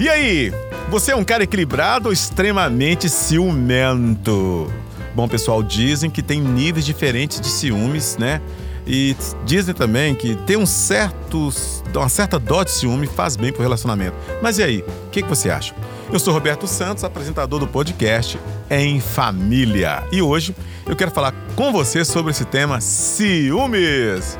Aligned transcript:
E 0.00 0.08
aí, 0.08 0.50
você 0.88 1.12
é 1.12 1.14
um 1.14 1.22
cara 1.22 1.44
equilibrado 1.44 2.08
ou 2.08 2.12
extremamente 2.12 3.06
ciumento? 3.06 4.72
Bom, 5.14 5.28
pessoal, 5.28 5.62
dizem 5.62 6.08
que 6.08 6.22
tem 6.22 6.40
níveis 6.40 6.86
diferentes 6.86 7.38
de 7.38 7.48
ciúmes, 7.48 8.16
né? 8.16 8.40
E 8.86 9.14
dizem 9.44 9.74
também 9.74 10.14
que 10.14 10.36
ter 10.36 10.56
um 10.56 10.64
certo, 10.64 11.50
uma 11.94 12.08
certa 12.08 12.38
dó 12.38 12.64
de 12.64 12.70
ciúme 12.70 13.06
faz 13.06 13.36
bem 13.36 13.52
pro 13.52 13.60
relacionamento. 13.60 14.16
Mas 14.40 14.56
e 14.56 14.62
aí, 14.62 14.78
o 14.78 15.10
que, 15.10 15.20
que 15.20 15.28
você 15.28 15.50
acha? 15.50 15.74
Eu 16.10 16.18
sou 16.18 16.32
Roberto 16.32 16.66
Santos, 16.66 17.04
apresentador 17.04 17.60
do 17.60 17.66
podcast 17.66 18.40
Em 18.70 19.00
Família. 19.00 20.02
E 20.10 20.22
hoje 20.22 20.56
eu 20.86 20.96
quero 20.96 21.10
falar 21.10 21.34
com 21.54 21.70
você 21.72 22.06
sobre 22.06 22.30
esse 22.30 22.46
tema 22.46 22.80
ciúmes. 22.80 24.38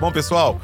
Bom, 0.00 0.10
pessoal, 0.10 0.58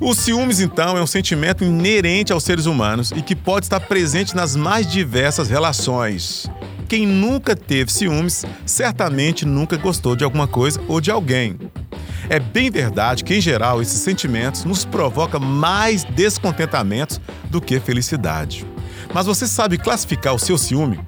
o 0.00 0.14
ciúmes, 0.14 0.60
então, 0.60 0.96
é 0.96 1.02
um 1.02 1.06
sentimento 1.06 1.62
inerente 1.62 2.32
aos 2.32 2.42
seres 2.42 2.64
humanos 2.64 3.12
e 3.14 3.20
que 3.20 3.36
pode 3.36 3.66
estar 3.66 3.80
presente 3.80 4.34
nas 4.34 4.56
mais 4.56 4.90
diversas 4.90 5.50
relações. 5.50 6.50
Quem 6.88 7.06
nunca 7.06 7.54
teve 7.54 7.92
ciúmes, 7.92 8.46
certamente 8.64 9.44
nunca 9.44 9.76
gostou 9.76 10.16
de 10.16 10.24
alguma 10.24 10.48
coisa 10.48 10.80
ou 10.88 11.02
de 11.02 11.10
alguém. 11.10 11.58
É 12.30 12.40
bem 12.40 12.70
verdade 12.70 13.24
que, 13.24 13.34
em 13.34 13.40
geral, 13.42 13.82
esses 13.82 14.00
sentimentos 14.00 14.64
nos 14.64 14.86
provocam 14.86 15.38
mais 15.38 16.04
descontentamentos 16.04 17.20
do 17.50 17.60
que 17.60 17.78
felicidade. 17.78 18.66
Mas 19.12 19.26
você 19.26 19.46
sabe 19.46 19.76
classificar 19.76 20.34
o 20.34 20.38
seu 20.38 20.56
ciúme? 20.56 20.98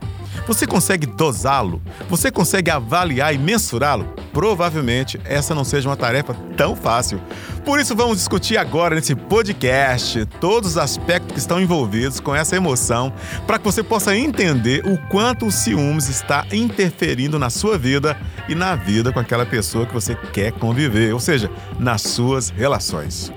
Você 0.47 0.67
consegue 0.67 1.07
dosá-lo? 1.07 1.81
Você 2.09 2.31
consegue 2.31 2.71
avaliar 2.71 3.35
e 3.35 3.39
mensurá-lo? 3.39 4.13
Provavelmente 4.33 5.21
essa 5.25 5.55
não 5.55 5.65
seja 5.65 5.89
uma 5.89 5.97
tarefa 5.97 6.35
tão 6.57 6.75
fácil. 6.75 7.21
Por 7.65 7.79
isso 7.79 7.95
vamos 7.95 8.17
discutir 8.17 8.57
agora 8.57 8.95
nesse 8.95 9.15
podcast 9.15 10.25
todos 10.41 10.71
os 10.71 10.79
aspectos 10.79 11.33
que 11.33 11.39
estão 11.39 11.61
envolvidos 11.61 12.19
com 12.19 12.35
essa 12.35 12.57
emoção, 12.57 13.13
para 13.47 13.59
que 13.59 13.65
você 13.65 13.83
possa 13.83 14.17
entender 14.17 14.83
o 14.87 14.97
quanto 15.09 15.47
o 15.47 15.53
ciúmes 15.53 16.09
está 16.09 16.47
interferindo 16.53 17.39
na 17.39 17.51
sua 17.51 17.77
vida 17.77 18.17
e 18.49 18.55
na 18.55 18.75
vida 18.75 19.13
com 19.13 19.21
aquela 19.21 19.45
pessoa 19.45 19.85
que 19.87 19.93
você 19.93 20.15
quer 20.33 20.53
conviver, 20.53 21.13
ou 21.13 21.21
seja, 21.21 21.51
nas 21.79 22.03
suas 22.03 22.49
relações. 22.49 23.31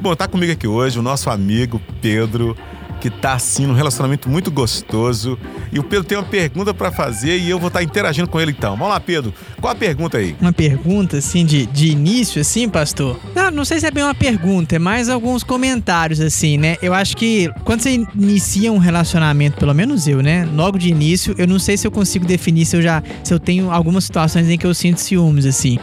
Bom, 0.00 0.12
está 0.12 0.26
comigo 0.26 0.52
aqui 0.52 0.66
hoje 0.66 0.98
o 0.98 1.02
nosso 1.02 1.30
amigo 1.30 1.80
Pedro 2.00 2.56
que 3.00 3.10
tá 3.10 3.34
assim 3.34 3.66
num 3.66 3.74
relacionamento 3.74 4.28
muito 4.28 4.50
gostoso. 4.50 5.38
E 5.72 5.78
o 5.78 5.84
Pedro 5.84 6.04
tem 6.04 6.18
uma 6.18 6.24
pergunta 6.24 6.72
para 6.72 6.90
fazer 6.90 7.38
e 7.38 7.48
eu 7.48 7.58
vou 7.58 7.68
estar 7.68 7.80
tá 7.80 7.84
interagindo 7.84 8.28
com 8.28 8.40
ele 8.40 8.52
então. 8.52 8.76
Vamos 8.76 8.88
lá, 8.88 9.00
Pedro. 9.00 9.32
Qual 9.60 9.72
a 9.72 9.76
pergunta 9.76 10.18
aí? 10.18 10.36
Uma 10.40 10.52
pergunta 10.52 11.18
assim 11.18 11.44
de, 11.44 11.66
de 11.66 11.88
início 11.88 12.40
assim, 12.40 12.68
pastor? 12.68 13.18
Não, 13.34 13.50
não 13.50 13.64
sei 13.64 13.80
se 13.80 13.86
é 13.86 13.90
bem 13.90 14.02
uma 14.02 14.14
pergunta, 14.14 14.76
é 14.76 14.78
mais 14.78 15.08
alguns 15.08 15.42
comentários 15.42 16.20
assim, 16.20 16.56
né? 16.56 16.76
Eu 16.82 16.94
acho 16.94 17.16
que 17.16 17.50
quando 17.64 17.80
você 17.80 17.90
inicia 18.14 18.72
um 18.72 18.78
relacionamento, 18.78 19.58
pelo 19.58 19.74
menos 19.74 20.06
eu, 20.06 20.22
né? 20.22 20.48
Logo 20.54 20.78
de 20.78 20.88
início, 20.88 21.34
eu 21.38 21.46
não 21.46 21.58
sei 21.58 21.76
se 21.76 21.86
eu 21.86 21.90
consigo 21.90 22.24
definir 22.24 22.64
se 22.64 22.76
eu 22.76 22.82
já 22.82 23.02
se 23.22 23.32
eu 23.32 23.38
tenho 23.38 23.70
algumas 23.70 24.04
situações 24.04 24.48
em 24.48 24.56
que 24.56 24.66
eu 24.66 24.74
sinto 24.74 25.00
ciúmes 25.00 25.46
assim. 25.46 25.78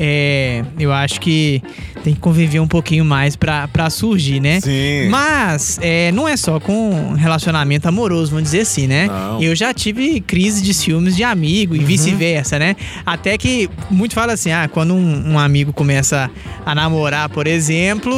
É, 0.00 0.64
eu 0.78 0.92
acho 0.92 1.20
que 1.20 1.60
tem 2.02 2.14
que 2.14 2.20
conviver 2.20 2.60
um 2.60 2.68
pouquinho 2.68 3.04
mais 3.04 3.36
pra, 3.36 3.90
surgir, 3.90 4.40
né? 4.40 4.60
Sim. 4.60 5.08
Mas 5.08 5.78
é, 5.82 6.12
não 6.12 6.28
é 6.28 6.36
só 6.36 6.60
com 6.60 7.14
relacionamento 7.14 7.88
amoroso, 7.88 8.30
vamos 8.30 8.44
dizer 8.44 8.60
assim, 8.60 8.86
né? 8.86 9.06
Não. 9.06 9.42
Eu 9.42 9.54
já 9.54 9.72
tive 9.72 10.20
crise 10.20 10.62
de 10.62 10.74
ciúmes 10.74 11.16
de 11.16 11.24
amigo 11.24 11.74
e 11.74 11.78
uhum. 11.78 11.84
vice-versa, 11.84 12.58
né? 12.58 12.76
Até 13.04 13.36
que 13.38 13.68
muito 13.90 14.14
fala 14.14 14.32
assim, 14.32 14.52
ah, 14.52 14.68
quando 14.72 14.94
um, 14.94 15.32
um, 15.32 15.38
amigo 15.38 15.72
começa 15.72 16.30
a 16.64 16.74
namorar, 16.74 17.28
por 17.28 17.46
exemplo, 17.46 18.12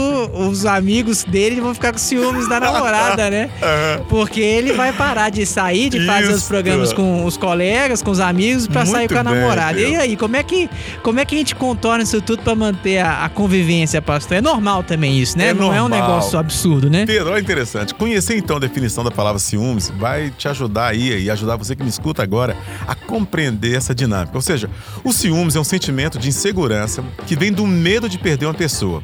os 0.48 0.66
amigos 0.66 1.24
dele 1.24 1.60
vão 1.60 1.74
ficar 1.74 1.92
com 1.92 1.98
ciúmes 1.98 2.48
da 2.48 2.60
namorada, 2.60 3.30
né? 3.30 3.50
Uhum. 3.60 4.04
Porque 4.06 4.40
ele 4.40 4.72
vai 4.72 4.92
parar 4.92 5.30
de 5.30 5.44
sair, 5.44 5.90
de 5.90 6.04
fazer 6.04 6.28
Isso. 6.28 6.36
os 6.36 6.42
programas 6.44 6.92
com 6.92 7.24
os 7.24 7.36
colegas, 7.36 8.02
com 8.02 8.10
os 8.10 8.18
amigos, 8.18 8.66
para 8.66 8.86
sair 8.86 9.08
com 9.08 9.18
a 9.18 9.22
namorada. 9.22 9.74
Bem, 9.74 9.92
e 9.92 9.96
aí, 9.96 10.16
como 10.16 10.36
é 10.36 10.42
que 10.42 10.68
como 11.02 11.20
é 11.20 11.24
que 11.24 11.34
a 11.34 11.38
gente 11.38 11.54
contorna 11.54 12.02
isso 12.02 12.20
tudo 12.20 12.42
para 12.42 12.54
manter 12.54 12.98
a, 12.98 13.24
a, 13.24 13.28
convivência, 13.28 13.70
pastor? 14.02 14.36
É 14.36 14.40
normal 14.40 14.82
também 14.82 15.18
isso, 15.18 15.36
né? 15.36 15.48
É 15.48 15.54
Não 15.54 15.66
normal. 15.66 15.78
é 15.78 15.82
um 15.82 15.88
negócio 15.88 16.38
absurdo, 16.38 16.88
né? 16.90 17.06
Pedro, 17.06 17.30
olha 17.32 17.40
interessante. 17.40 17.94
Conhecer 17.94 18.36
então 18.36 18.56
a 18.56 18.60
definição 18.60 19.02
da 19.04 19.10
palavra 19.10 19.38
ciúmes 19.38 19.90
vai 19.98 20.30
te 20.30 20.48
ajudar 20.48 20.88
aí 20.88 21.22
e 21.24 21.30
ajudar 21.30 21.56
você 21.56 21.74
que 21.74 21.82
me 21.82 21.88
escuta 21.88 22.22
agora 22.22 22.56
a 22.86 22.94
compreender 22.94 23.76
essa 23.76 23.94
dinâmica. 23.94 24.36
Ou 24.36 24.42
seja, 24.42 24.68
o 25.04 25.12
ciúmes 25.12 25.56
é 25.56 25.60
um 25.60 25.64
sentimento 25.64 26.18
de 26.18 26.28
insegurança 26.28 27.04
que 27.26 27.36
vem 27.36 27.52
do 27.52 27.66
medo 27.66 28.08
de 28.08 28.18
perder 28.18 28.46
uma 28.46 28.54
pessoa. 28.54 29.02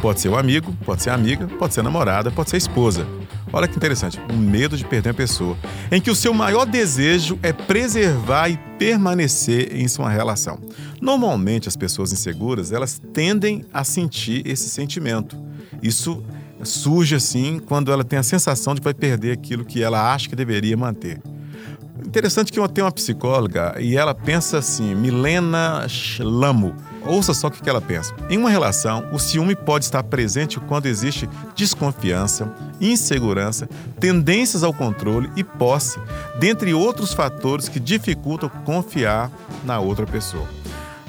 Pode 0.00 0.20
ser 0.20 0.28
um 0.30 0.36
amigo, 0.36 0.74
pode 0.84 1.02
ser 1.02 1.10
amiga, 1.10 1.46
pode 1.58 1.74
ser 1.74 1.82
namorada, 1.82 2.30
pode 2.30 2.50
ser 2.50 2.56
esposa. 2.56 3.06
Olha 3.52 3.68
que 3.68 3.76
interessante, 3.76 4.18
o 4.30 4.36
medo 4.36 4.78
de 4.78 4.84
perder 4.84 5.10
uma 5.10 5.14
pessoa, 5.14 5.56
em 5.90 6.00
que 6.00 6.10
o 6.10 6.14
seu 6.14 6.32
maior 6.32 6.64
desejo 6.64 7.38
é 7.42 7.52
preservar 7.52 8.48
e 8.48 8.56
permanecer 8.78 9.76
em 9.76 9.86
sua 9.86 10.08
relação. 10.08 10.58
Normalmente 11.02 11.66
as 11.66 11.74
pessoas 11.74 12.12
inseguras, 12.12 12.70
elas 12.70 13.02
tendem 13.12 13.64
a 13.74 13.82
sentir 13.82 14.46
esse 14.46 14.68
sentimento. 14.68 15.36
Isso 15.82 16.22
surge 16.62 17.16
assim 17.16 17.58
quando 17.58 17.90
ela 17.90 18.04
tem 18.04 18.20
a 18.20 18.22
sensação 18.22 18.72
de 18.72 18.80
que 18.80 18.84
vai 18.84 18.94
perder 18.94 19.32
aquilo 19.32 19.64
que 19.64 19.82
ela 19.82 20.14
acha 20.14 20.28
que 20.28 20.36
deveria 20.36 20.76
manter. 20.76 21.20
Interessante 22.06 22.52
que 22.52 22.60
eu 22.60 22.68
tenho 22.68 22.86
uma 22.86 22.92
psicóloga 22.92 23.74
e 23.80 23.96
ela 23.96 24.14
pensa 24.14 24.58
assim, 24.58 24.94
Milena 24.94 25.88
Schlamo. 25.88 26.72
Ouça 27.04 27.34
só 27.34 27.48
o 27.48 27.50
que 27.50 27.68
ela 27.68 27.80
pensa. 27.80 28.14
Em 28.30 28.38
uma 28.38 28.48
relação, 28.48 29.04
o 29.12 29.18
ciúme 29.18 29.56
pode 29.56 29.84
estar 29.84 30.04
presente 30.04 30.60
quando 30.60 30.86
existe 30.86 31.28
desconfiança, 31.56 32.54
insegurança, 32.80 33.68
tendências 33.98 34.62
ao 34.62 34.72
controle 34.72 35.28
e 35.34 35.42
posse, 35.42 35.98
dentre 36.38 36.72
outros 36.72 37.12
fatores 37.12 37.68
que 37.68 37.80
dificultam 37.80 38.48
confiar 38.64 39.32
na 39.64 39.80
outra 39.80 40.06
pessoa. 40.06 40.61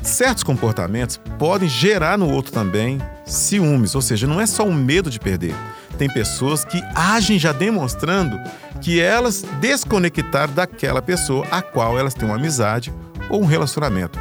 Certos 0.03 0.43
comportamentos 0.43 1.19
podem 1.39 1.69
gerar 1.69 2.17
no 2.17 2.29
outro 2.29 2.51
também 2.51 2.99
ciúmes, 3.25 3.95
ou 3.95 4.01
seja, 4.01 4.27
não 4.27 4.39
é 4.39 4.45
só 4.45 4.67
o 4.67 4.73
medo 4.73 5.09
de 5.09 5.17
perder. 5.17 5.55
Tem 5.97 6.09
pessoas 6.09 6.65
que 6.65 6.81
agem 6.93 7.39
já 7.39 7.53
demonstrando 7.53 8.37
que 8.81 8.99
elas 8.99 9.45
desconectaram 9.61 10.53
daquela 10.53 11.01
pessoa 11.01 11.47
a 11.49 11.61
qual 11.61 11.97
elas 11.97 12.13
têm 12.13 12.27
uma 12.27 12.35
amizade 12.35 12.93
ou 13.29 13.41
um 13.41 13.45
relacionamento. 13.45 14.19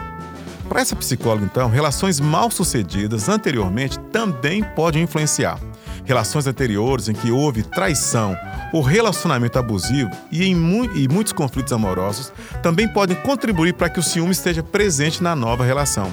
Para 0.69 0.81
essa 0.81 0.95
psicóloga, 0.95 1.45
então, 1.45 1.69
relações 1.69 2.21
mal 2.21 2.49
sucedidas 2.51 3.29
anteriormente 3.29 3.99
também 4.13 4.63
podem 4.63 5.03
influenciar. 5.03 5.59
Relações 6.05 6.47
anteriores 6.47 7.09
em 7.09 7.13
que 7.13 7.33
houve 7.33 7.65
traição 7.65 8.37
ou 8.73 8.81
relacionamento 8.81 9.59
abusivo 9.59 10.11
e 10.31 10.45
em 10.45 10.55
mu 10.55 10.85
e 10.97 11.07
muitos 11.07 11.33
conflitos 11.33 11.73
amorosos 11.73 12.33
também 12.63 12.89
podem 12.89 13.17
contribuir 13.17 13.75
para 13.75 13.89
que 13.89 14.01
o 14.01 14.03
ciúme 14.03 14.33
esteja 14.33 14.63
presente 14.63 15.23
na 15.23 15.37
nova 15.37 15.65
relação. 15.65 16.11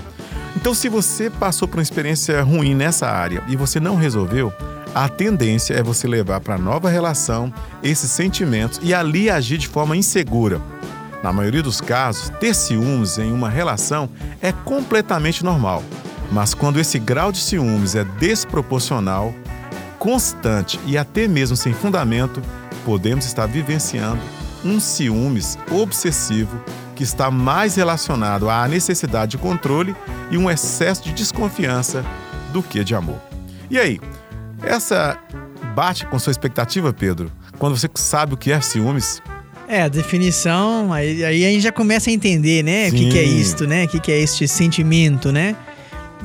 Então, 0.56 0.74
se 0.74 0.90
você 0.90 1.30
passou 1.30 1.68
por 1.68 1.78
uma 1.78 1.84
experiência 1.84 2.42
ruim 2.44 2.75
nessa 2.75 3.08
área 3.08 3.44
e 3.48 3.56
você 3.56 3.80
não 3.80 3.96
resolveu, 3.96 4.52
a 4.94 5.08
tendência 5.08 5.75
é 5.75 5.84
você 5.84 6.08
levar 6.08 6.42
para 6.42 6.56
a 6.56 6.58
nova 6.58 6.90
relação 6.90 7.53
esses 7.84 8.09
sentimentos 8.09 8.80
e 8.81 8.94
ali 8.94 9.30
agir 9.30 9.58
de 9.58 9.68
forma 9.68 9.96
insegura. 9.96 10.59
Na 11.22 11.31
maioria 11.31 11.62
dos 11.62 11.80
casos, 11.80 12.30
ter 12.40 12.56
ciúmes 12.56 13.18
em 13.18 13.31
uma 13.31 13.50
relação 13.50 14.09
é 14.42 14.52
completamente 14.52 15.44
normal, 15.44 15.84
mas 16.31 16.53
quando 16.53 16.80
esse 16.80 16.98
grau 16.98 17.31
de 17.31 17.40
ciúmes 17.40 17.94
é 17.94 18.03
desproporcional, 18.03 19.34
constante 20.00 20.80
e 20.86 20.98
até 20.98 21.28
mesmo 21.28 21.56
sem 21.56 21.74
fundamento, 21.74 22.42
podemos 22.86 23.26
estar 23.26 23.46
vivenciando 23.46 24.22
um 24.64 24.80
ciúmes 24.80 25.58
obsessivo 25.70 26.60
que 26.96 27.04
está 27.04 27.30
mais 27.30 27.76
relacionado 27.76 28.50
à 28.50 28.68
necessidade 28.68 29.31
de 29.31 29.38
controle 29.38 29.96
e 30.31 30.38
um 30.38 30.50
excesso 30.50 31.04
de 31.04 31.13
desconfiança 31.13 32.04
do 32.51 32.63
que 32.63 32.84
de 32.84 32.96
amor. 32.96 33.22
E 33.69 33.78
aí, 33.78 34.00
essa 34.63 35.18
bate 35.75 36.06
com 36.06 36.18
sua 36.19 36.31
expectativa, 36.31 36.92
Pedro? 36.92 37.31
Quando 37.57 37.78
você 37.78 37.90
sabe 37.96 38.34
o 38.34 38.38
que 38.38 38.51
é 38.51 38.60
ciúmes? 38.60 39.22
É, 39.68 39.84
a 39.84 39.88
definição, 39.88 40.92
aí, 40.92 41.24
aí 41.24 41.46
a 41.46 41.50
gente 41.51 41.62
já 41.62 41.72
começa 41.72 42.10
a 42.10 42.13
entender, 42.13 42.63
né? 42.63 42.90
O 42.90 42.92
que, 42.92 43.10
que 43.10 43.19
é 43.19 43.24
isto, 43.24 43.68
né? 43.68 43.86
O 43.86 43.88
que, 43.88 44.00
que 44.00 44.12
é 44.12 44.19
este 44.19 44.48
sentimento, 44.48 45.31
né? 45.31 45.56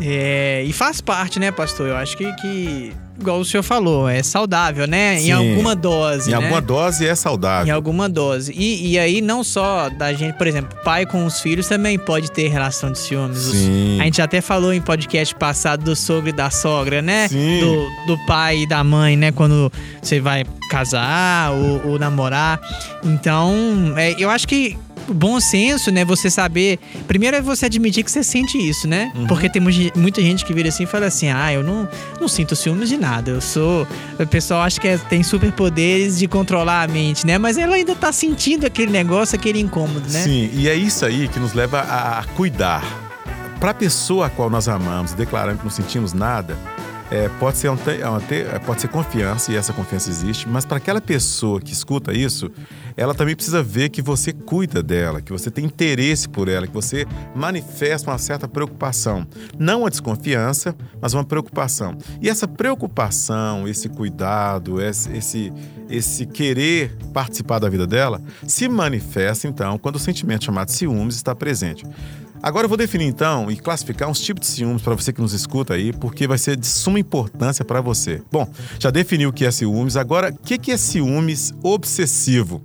É, 0.00 0.62
e 0.64 0.72
faz 0.72 1.00
parte, 1.00 1.38
né, 1.38 1.50
pastor? 1.50 1.88
Eu 1.88 1.96
acho 1.96 2.16
que, 2.16 2.32
que 2.34 2.92
igual 3.18 3.38
o 3.38 3.44
senhor 3.44 3.62
falou, 3.62 4.08
é 4.08 4.22
saudável, 4.22 4.86
né? 4.86 5.18
Sim. 5.18 5.28
Em 5.28 5.32
alguma 5.32 5.74
dose. 5.74 6.28
Em 6.28 6.32
né? 6.32 6.36
alguma 6.36 6.60
dose 6.60 7.06
é 7.06 7.14
saudável. 7.14 7.68
Em 7.68 7.70
alguma 7.70 8.08
dose. 8.08 8.52
E, 8.54 8.92
e 8.92 8.98
aí, 8.98 9.20
não 9.20 9.44
só 9.44 9.88
da 9.88 10.12
gente, 10.12 10.36
por 10.36 10.46
exemplo, 10.46 10.76
pai 10.84 11.06
com 11.06 11.24
os 11.24 11.40
filhos 11.40 11.68
também 11.68 11.98
pode 11.98 12.30
ter 12.30 12.48
relação 12.48 12.90
de 12.90 12.98
ciúmes. 12.98 13.38
Sim. 13.38 14.00
A 14.00 14.04
gente 14.04 14.20
até 14.20 14.40
falou 14.40 14.72
em 14.72 14.80
podcast 14.80 15.34
passado 15.34 15.84
do 15.84 15.94
sogro 15.94 16.28
e 16.28 16.32
da 16.32 16.50
sogra, 16.50 17.00
né? 17.00 17.28
Sim. 17.28 17.60
Do, 17.60 18.14
do 18.14 18.26
pai 18.26 18.62
e 18.62 18.68
da 18.68 18.82
mãe, 18.82 19.16
né? 19.16 19.30
Quando 19.30 19.72
você 20.02 20.20
vai 20.20 20.44
casar 20.70 21.52
ou, 21.52 21.92
ou 21.92 21.98
namorar. 21.98 22.60
Então, 23.04 23.94
é, 23.96 24.14
eu 24.18 24.28
acho 24.28 24.48
que 24.48 24.76
bom 25.08 25.40
senso, 25.40 25.90
né? 25.90 26.04
Você 26.04 26.30
saber. 26.30 26.78
Primeiro 27.06 27.36
é 27.36 27.42
você 27.42 27.66
admitir 27.66 28.04
que 28.04 28.10
você 28.10 28.22
sente 28.22 28.56
isso, 28.58 28.88
né? 28.88 29.12
Uhum. 29.14 29.26
Porque 29.26 29.48
tem 29.48 29.60
muita 29.94 30.20
gente 30.20 30.44
que 30.44 30.52
vira 30.52 30.68
assim 30.68 30.84
e 30.84 30.86
fala 30.86 31.06
assim: 31.06 31.28
ah, 31.28 31.52
eu 31.52 31.62
não, 31.62 31.88
não 32.20 32.28
sinto 32.28 32.54
ciúmes 32.54 32.88
de 32.88 32.96
nada. 32.96 33.30
Eu 33.30 33.40
sou. 33.40 33.86
O 34.18 34.26
pessoal 34.26 34.62
acha 34.62 34.80
que 34.80 34.88
é, 34.88 34.98
tem 34.98 35.22
superpoderes 35.22 36.18
de 36.18 36.26
controlar 36.28 36.82
a 36.82 36.88
mente, 36.88 37.26
né? 37.26 37.38
Mas 37.38 37.58
ela 37.58 37.76
ainda 37.76 37.94
tá 37.94 38.12
sentindo 38.12 38.66
aquele 38.66 38.90
negócio, 38.90 39.36
aquele 39.36 39.60
incômodo, 39.60 40.10
né? 40.10 40.22
Sim, 40.22 40.50
e 40.52 40.68
é 40.68 40.74
isso 40.74 41.04
aí 41.04 41.28
que 41.28 41.38
nos 41.38 41.52
leva 41.52 41.80
a 41.80 42.24
cuidar. 42.34 42.82
Para 43.60 43.70
a 43.70 43.74
pessoa 43.74 44.26
a 44.26 44.30
qual 44.30 44.50
nós 44.50 44.68
amamos, 44.68 45.14
declarando 45.14 45.58
que 45.58 45.64
não 45.64 45.70
sentimos 45.70 46.12
nada, 46.12 46.56
é, 47.10 47.28
pode, 47.40 47.58
ser 47.58 47.70
um, 47.70 47.76
é, 48.30 48.58
pode 48.60 48.80
ser 48.80 48.88
confiança, 48.88 49.52
e 49.52 49.56
essa 49.56 49.72
confiança 49.72 50.08
existe, 50.10 50.48
mas 50.48 50.64
para 50.64 50.78
aquela 50.78 51.00
pessoa 51.00 51.60
que 51.60 51.72
escuta 51.72 52.12
isso, 52.12 52.50
ela 52.96 53.14
também 53.14 53.34
precisa 53.34 53.62
ver 53.62 53.88
que 53.88 54.00
você 54.00 54.32
cuida 54.32 54.82
dela, 54.82 55.20
que 55.20 55.32
você 55.32 55.50
tem 55.50 55.64
interesse 55.64 56.28
por 56.28 56.48
ela, 56.48 56.66
que 56.66 56.72
você 56.72 57.06
manifesta 57.34 58.10
uma 58.10 58.18
certa 58.18 58.48
preocupação. 58.48 59.26
Não 59.58 59.84
a 59.84 59.90
desconfiança, 59.90 60.74
mas 61.00 61.14
uma 61.14 61.24
preocupação. 61.24 61.96
E 62.20 62.28
essa 62.28 62.46
preocupação, 62.46 63.66
esse 63.66 63.88
cuidado, 63.88 64.80
esse, 64.80 65.52
esse 65.88 66.26
querer 66.26 66.96
participar 67.12 67.58
da 67.58 67.68
vida 67.68 67.86
dela, 67.86 68.22
se 68.46 68.68
manifesta 68.68 69.46
então 69.48 69.78
quando 69.78 69.96
o 69.96 70.00
sentimento 70.00 70.44
chamado 70.44 70.70
ciúmes 70.70 71.16
está 71.16 71.34
presente. 71.34 71.84
Agora 72.44 72.66
eu 72.66 72.68
vou 72.68 72.76
definir 72.76 73.06
então 73.06 73.50
e 73.50 73.56
classificar 73.56 74.06
uns 74.06 74.20
tipos 74.20 74.46
de 74.46 74.52
ciúmes 74.52 74.82
para 74.82 74.94
você 74.94 75.14
que 75.14 75.20
nos 75.22 75.32
escuta 75.32 75.72
aí, 75.72 75.94
porque 75.94 76.26
vai 76.26 76.36
ser 76.36 76.58
de 76.58 76.66
suma 76.66 77.00
importância 77.00 77.64
para 77.64 77.80
você. 77.80 78.20
Bom, 78.30 78.46
já 78.78 78.90
defini 78.90 79.26
o 79.26 79.32
que 79.32 79.46
é 79.46 79.50
ciúmes, 79.50 79.96
agora 79.96 80.28
o 80.28 80.36
que 80.36 80.70
é 80.70 80.76
ciúmes 80.76 81.54
obsessivo? 81.62 82.62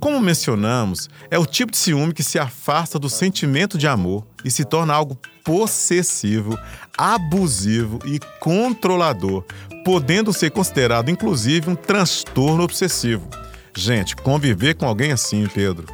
Como 0.00 0.20
mencionamos, 0.20 1.08
é 1.30 1.38
o 1.38 1.46
tipo 1.46 1.70
de 1.70 1.78
ciúme 1.78 2.12
que 2.12 2.24
se 2.24 2.36
afasta 2.36 2.98
do 2.98 3.08
sentimento 3.08 3.78
de 3.78 3.86
amor 3.86 4.26
e 4.44 4.50
se 4.50 4.64
torna 4.64 4.92
algo 4.92 5.16
possessivo, 5.44 6.58
abusivo 6.98 8.00
e 8.04 8.18
controlador, 8.40 9.44
podendo 9.84 10.32
ser 10.32 10.50
considerado 10.50 11.12
inclusive 11.12 11.70
um 11.70 11.76
transtorno 11.76 12.64
obsessivo. 12.64 13.28
Gente, 13.72 14.16
conviver 14.16 14.74
com 14.74 14.84
alguém 14.84 15.12
assim, 15.12 15.46
Pedro, 15.54 15.86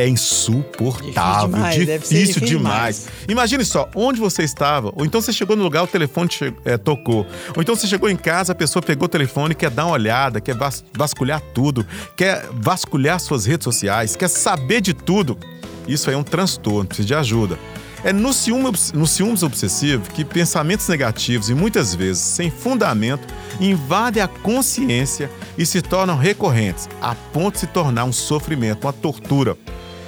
é 0.00 0.08
insuportável, 0.08 1.48
difícil, 1.48 1.84
demais, 1.84 2.00
difícil, 2.00 2.46
demais. 2.46 2.46
demais. 2.46 3.08
Imagine 3.28 3.64
só, 3.64 3.88
onde 3.94 4.18
você 4.18 4.42
estava, 4.42 4.92
ou 4.96 5.04
então 5.04 5.20
você 5.20 5.32
chegou 5.32 5.54
no 5.54 5.62
lugar, 5.62 5.82
o 5.82 5.86
telefone 5.86 6.28
te, 6.28 6.54
é, 6.64 6.78
tocou, 6.78 7.26
ou 7.54 7.62
então 7.62 7.74
você 7.74 7.86
chegou 7.86 8.08
em 8.08 8.16
casa, 8.16 8.52
a 8.52 8.54
pessoa 8.54 8.82
pegou 8.82 9.04
o 9.04 9.08
telefone, 9.08 9.54
quer 9.54 9.70
dar 9.70 9.86
uma 9.86 9.92
olhada, 9.92 10.40
quer 10.40 10.54
vas 10.54 10.82
vasculhar 10.96 11.42
tudo, 11.54 11.86
quer 12.16 12.48
vasculhar 12.52 13.20
suas 13.20 13.44
redes 13.44 13.64
sociais, 13.64 14.16
quer 14.16 14.28
saber 14.28 14.80
de 14.80 14.94
tudo. 14.94 15.38
Isso 15.86 16.08
aí 16.08 16.14
é 16.14 16.18
um 16.18 16.22
transtorno, 16.22 16.86
precisa 16.86 17.08
de 17.08 17.14
ajuda. 17.14 17.58
É 18.02 18.12
no 18.12 18.32
ciúme, 18.32 18.72
no 18.94 19.06
ciúmes 19.06 19.42
obsessivo 19.42 20.10
que 20.10 20.24
pensamentos 20.24 20.88
negativos 20.88 21.50
e 21.50 21.54
muitas 21.54 21.94
vezes 21.94 22.22
sem 22.22 22.50
fundamento 22.50 23.26
invadem 23.60 24.22
a 24.22 24.28
consciência 24.28 25.30
e 25.58 25.66
se 25.66 25.82
tornam 25.82 26.16
recorrentes, 26.16 26.88
a 27.02 27.14
ponto 27.14 27.54
de 27.54 27.60
se 27.60 27.66
tornar 27.66 28.04
um 28.04 28.12
sofrimento, 28.12 28.86
uma 28.86 28.92
tortura. 28.92 29.56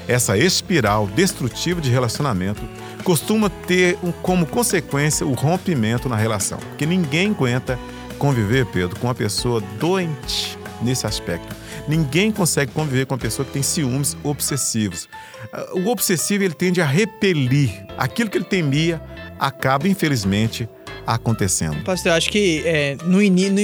Essa 0.08 0.36
espiral 0.36 1.06
destrutiva 1.06 1.80
de 1.80 1.90
relacionamento 1.90 2.62
costuma 3.04 3.48
ter 3.48 3.96
como 4.20 4.46
consequência 4.46 5.26
o 5.26 5.32
rompimento 5.32 6.08
na 6.08 6.16
relação, 6.16 6.58
porque 6.58 6.86
ninguém 6.86 7.30
aguenta 7.30 7.78
conviver, 8.18 8.66
Pedro, 8.66 8.98
com 8.98 9.06
uma 9.06 9.14
pessoa 9.14 9.60
doente 9.78 10.58
nesse 10.80 11.06
aspecto. 11.06 11.54
Ninguém 11.88 12.30
consegue 12.30 12.72
conviver 12.72 13.06
com 13.06 13.14
uma 13.14 13.20
pessoa 13.20 13.44
que 13.44 13.52
tem 13.52 13.62
ciúmes 13.62 14.16
obsessivos. 14.22 15.08
O 15.72 15.88
obsessivo 15.88 16.44
ele 16.44 16.54
tende 16.54 16.80
a 16.80 16.86
repelir 16.86 17.84
aquilo 17.98 18.30
que 18.30 18.38
ele 18.38 18.44
temia, 18.44 19.00
acaba 19.38 19.88
infelizmente 19.88 20.68
acontecendo. 21.06 21.82
Pastor, 21.84 22.12
eu 22.12 22.16
acho 22.16 22.30
que 22.30 22.62
é, 22.64 22.96
no, 23.04 23.18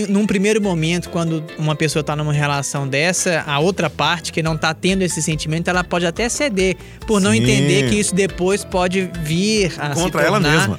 num 0.09 0.27
primeiro 0.27 0.61
momento, 0.61 1.09
quando 1.11 1.43
uma 1.59 1.75
pessoa 1.75 2.01
está 2.01 2.17
numa 2.17 2.33
relação 2.33 2.87
dessa, 2.87 3.45
a 3.47 3.59
outra 3.59 3.89
parte 3.89 4.33
que 4.33 4.43
não 4.43 4.55
está 4.55 4.75
tendo 4.75 5.03
esse 5.03 5.23
sentimento, 5.23 5.69
ela 5.69 5.85
pode 5.85 6.07
até 6.07 6.29
ceder, 6.29 6.77
por 7.07 7.21
não 7.21 7.33
Sim. 7.33 7.39
entender 7.39 7.89
que 7.89 7.97
isso 7.97 8.15
depois 8.15 8.65
pode 8.65 9.11
vir 9.23 9.73
a 9.79 9.91
Contra 9.91 10.23
ela 10.23 10.41
mesma. 10.41 10.79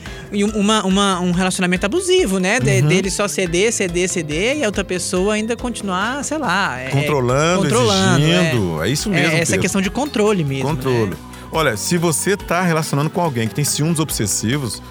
Uma, 0.55 0.85
uma, 0.85 1.19
um 1.19 1.31
relacionamento 1.31 1.85
abusivo, 1.85 2.39
né? 2.39 2.59
De, 2.59 2.81
uhum. 2.81 2.87
Dele 2.87 3.09
só 3.09 3.27
ceder, 3.27 3.71
ceder, 3.71 4.09
ceder 4.09 4.57
e 4.57 4.63
a 4.63 4.67
outra 4.67 4.83
pessoa 4.83 5.33
ainda 5.33 5.55
continuar, 5.55 6.23
sei 6.23 6.37
lá. 6.37 6.79
É, 6.79 6.89
controlando, 6.89 7.63
controlando 7.63 8.25
exigindo. 8.25 8.83
É, 8.83 8.87
é 8.87 8.91
isso 8.91 9.09
mesmo. 9.09 9.35
É, 9.35 9.39
essa 9.39 9.51
Pedro. 9.51 9.61
questão 9.61 9.81
de 9.81 9.89
controle 9.89 10.43
mesmo. 10.43 10.67
Controle. 10.67 11.11
Né? 11.11 11.17
Olha, 11.51 11.75
se 11.75 11.97
você 11.97 12.33
está 12.33 12.61
relacionando 12.61 13.09
com 13.09 13.21
alguém 13.21 13.47
que 13.47 13.55
tem 13.55 13.65
ciúmes 13.65 13.99
obsessivos, 13.99 14.81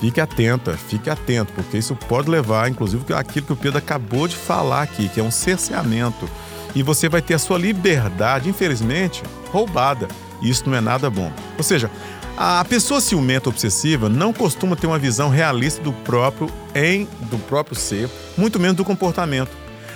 Fique 0.00 0.20
atenta, 0.20 0.76
fique 0.76 1.10
atento, 1.10 1.52
porque 1.52 1.76
isso 1.76 1.94
pode 1.94 2.30
levar, 2.30 2.70
inclusive, 2.70 3.12
aquilo 3.12 3.46
que 3.46 3.52
o 3.52 3.56
Pedro 3.56 3.78
acabou 3.78 4.26
de 4.26 4.34
falar 4.34 4.82
aqui, 4.82 5.08
que 5.08 5.20
é 5.20 5.22
um 5.22 5.30
cerceamento. 5.30 6.28
E 6.74 6.82
você 6.82 7.08
vai 7.08 7.20
ter 7.20 7.34
a 7.34 7.38
sua 7.38 7.58
liberdade, 7.58 8.48
infelizmente, 8.48 9.22
roubada. 9.52 10.08
E 10.40 10.48
isso 10.48 10.68
não 10.68 10.76
é 10.76 10.80
nada 10.80 11.10
bom. 11.10 11.30
Ou 11.58 11.62
seja, 11.62 11.90
a 12.36 12.64
pessoa 12.64 13.02
ciumenta 13.02 13.50
obsessiva 13.50 14.08
não 14.08 14.32
costuma 14.32 14.74
ter 14.74 14.86
uma 14.86 14.98
visão 14.98 15.28
realista 15.28 15.82
do 15.82 15.92
próprio 15.92 16.50
em 16.74 17.06
do 17.30 17.38
próprio 17.38 17.76
ser, 17.76 18.08
muito 18.38 18.58
menos 18.58 18.78
do 18.78 18.84
comportamento, 18.84 19.50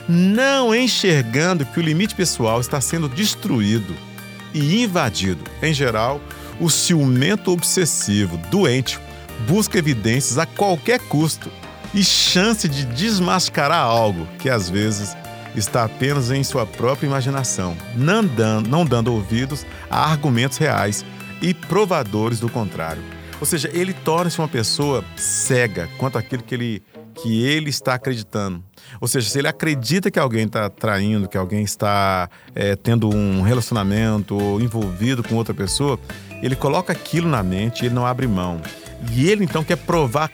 não 0.06 0.74
enxergando 0.74 1.64
que 1.64 1.80
o 1.80 1.82
limite 1.82 2.14
pessoal 2.14 2.60
está 2.60 2.78
sendo 2.78 3.08
destruído 3.08 3.96
e 4.52 4.82
invadido. 4.82 5.42
Em 5.62 5.72
geral, 5.72 6.20
o 6.60 6.68
ciumento 6.68 7.50
obsessivo, 7.50 8.36
doente, 8.50 9.00
busca 9.46 9.78
evidências 9.78 10.38
a 10.38 10.46
qualquer 10.46 11.00
custo 11.00 11.50
e 11.92 12.02
chance 12.02 12.68
de 12.68 12.84
desmascarar 12.86 13.84
algo 13.84 14.26
que 14.38 14.50
às 14.50 14.68
vezes 14.68 15.16
está 15.54 15.84
apenas 15.84 16.30
em 16.30 16.42
sua 16.42 16.66
própria 16.66 17.06
imaginação, 17.06 17.76
não 17.94 18.24
dando, 18.24 18.68
não 18.68 18.84
dando 18.84 19.12
ouvidos 19.12 19.64
a 19.88 20.10
argumentos 20.10 20.58
reais 20.58 21.04
e 21.40 21.54
provadores 21.54 22.40
do 22.40 22.48
contrário. 22.48 23.02
Ou 23.40 23.46
seja, 23.46 23.70
ele 23.72 23.92
torna-se 23.92 24.38
uma 24.38 24.48
pessoa 24.48 25.04
cega 25.16 25.88
quanto 25.98 26.18
àquilo 26.18 26.42
que 26.42 26.54
ele, 26.54 26.82
que 27.14 27.44
ele 27.44 27.70
está 27.70 27.94
acreditando. 27.94 28.62
Ou 29.00 29.06
seja, 29.08 29.28
se 29.28 29.38
ele 29.38 29.48
acredita 29.48 30.10
que 30.10 30.18
alguém 30.18 30.46
está 30.46 30.68
traindo, 30.70 31.28
que 31.28 31.36
alguém 31.36 31.62
está 31.62 32.28
é, 32.54 32.74
tendo 32.76 33.08
um 33.08 33.42
relacionamento 33.42 34.36
ou 34.36 34.60
envolvido 34.60 35.22
com 35.22 35.34
outra 35.34 35.54
pessoa, 35.54 35.98
ele 36.42 36.56
coloca 36.56 36.92
aquilo 36.92 37.28
na 37.28 37.42
mente 37.42 37.82
e 37.82 37.86
ele 37.86 37.94
não 37.94 38.06
abre 38.06 38.26
mão. 38.26 38.60
E 39.12 39.28
ele 39.28 39.44
então 39.44 39.64
quer 39.64 39.76
provar 39.76 40.30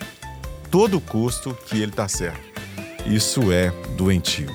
todo 0.70 1.00
custo 1.00 1.56
que 1.66 1.76
ele 1.76 1.90
está 1.90 2.08
certo. 2.08 2.40
Isso 3.06 3.50
é 3.52 3.70
doentio. 3.96 4.48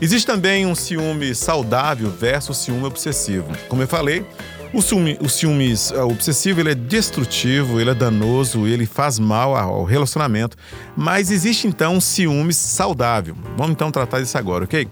Existe 0.00 0.26
também 0.26 0.66
um 0.66 0.74
ciúme 0.74 1.34
saudável 1.34 2.10
versus 2.10 2.58
ciúme 2.58 2.84
obsessivo. 2.84 3.46
Como 3.68 3.82
eu 3.82 3.88
falei, 3.88 4.26
o 4.74 4.82
ciúme, 4.82 5.16
o 5.20 5.28
ciúmes 5.28 5.90
uh, 5.90 6.08
obsessivo 6.08 6.60
ele 6.60 6.72
é 6.72 6.74
destrutivo, 6.74 7.80
ele 7.80 7.90
é 7.90 7.94
danoso, 7.94 8.66
ele 8.66 8.86
faz 8.86 9.18
mal 9.18 9.54
ao 9.54 9.84
relacionamento. 9.84 10.56
Mas 10.96 11.30
existe 11.30 11.68
então 11.68 11.94
um 11.94 12.00
ciúme 12.00 12.52
saudável. 12.52 13.36
Vamos 13.56 13.72
então 13.72 13.92
tratar 13.92 14.20
disso 14.20 14.36
agora, 14.36 14.64
ok? 14.64 14.88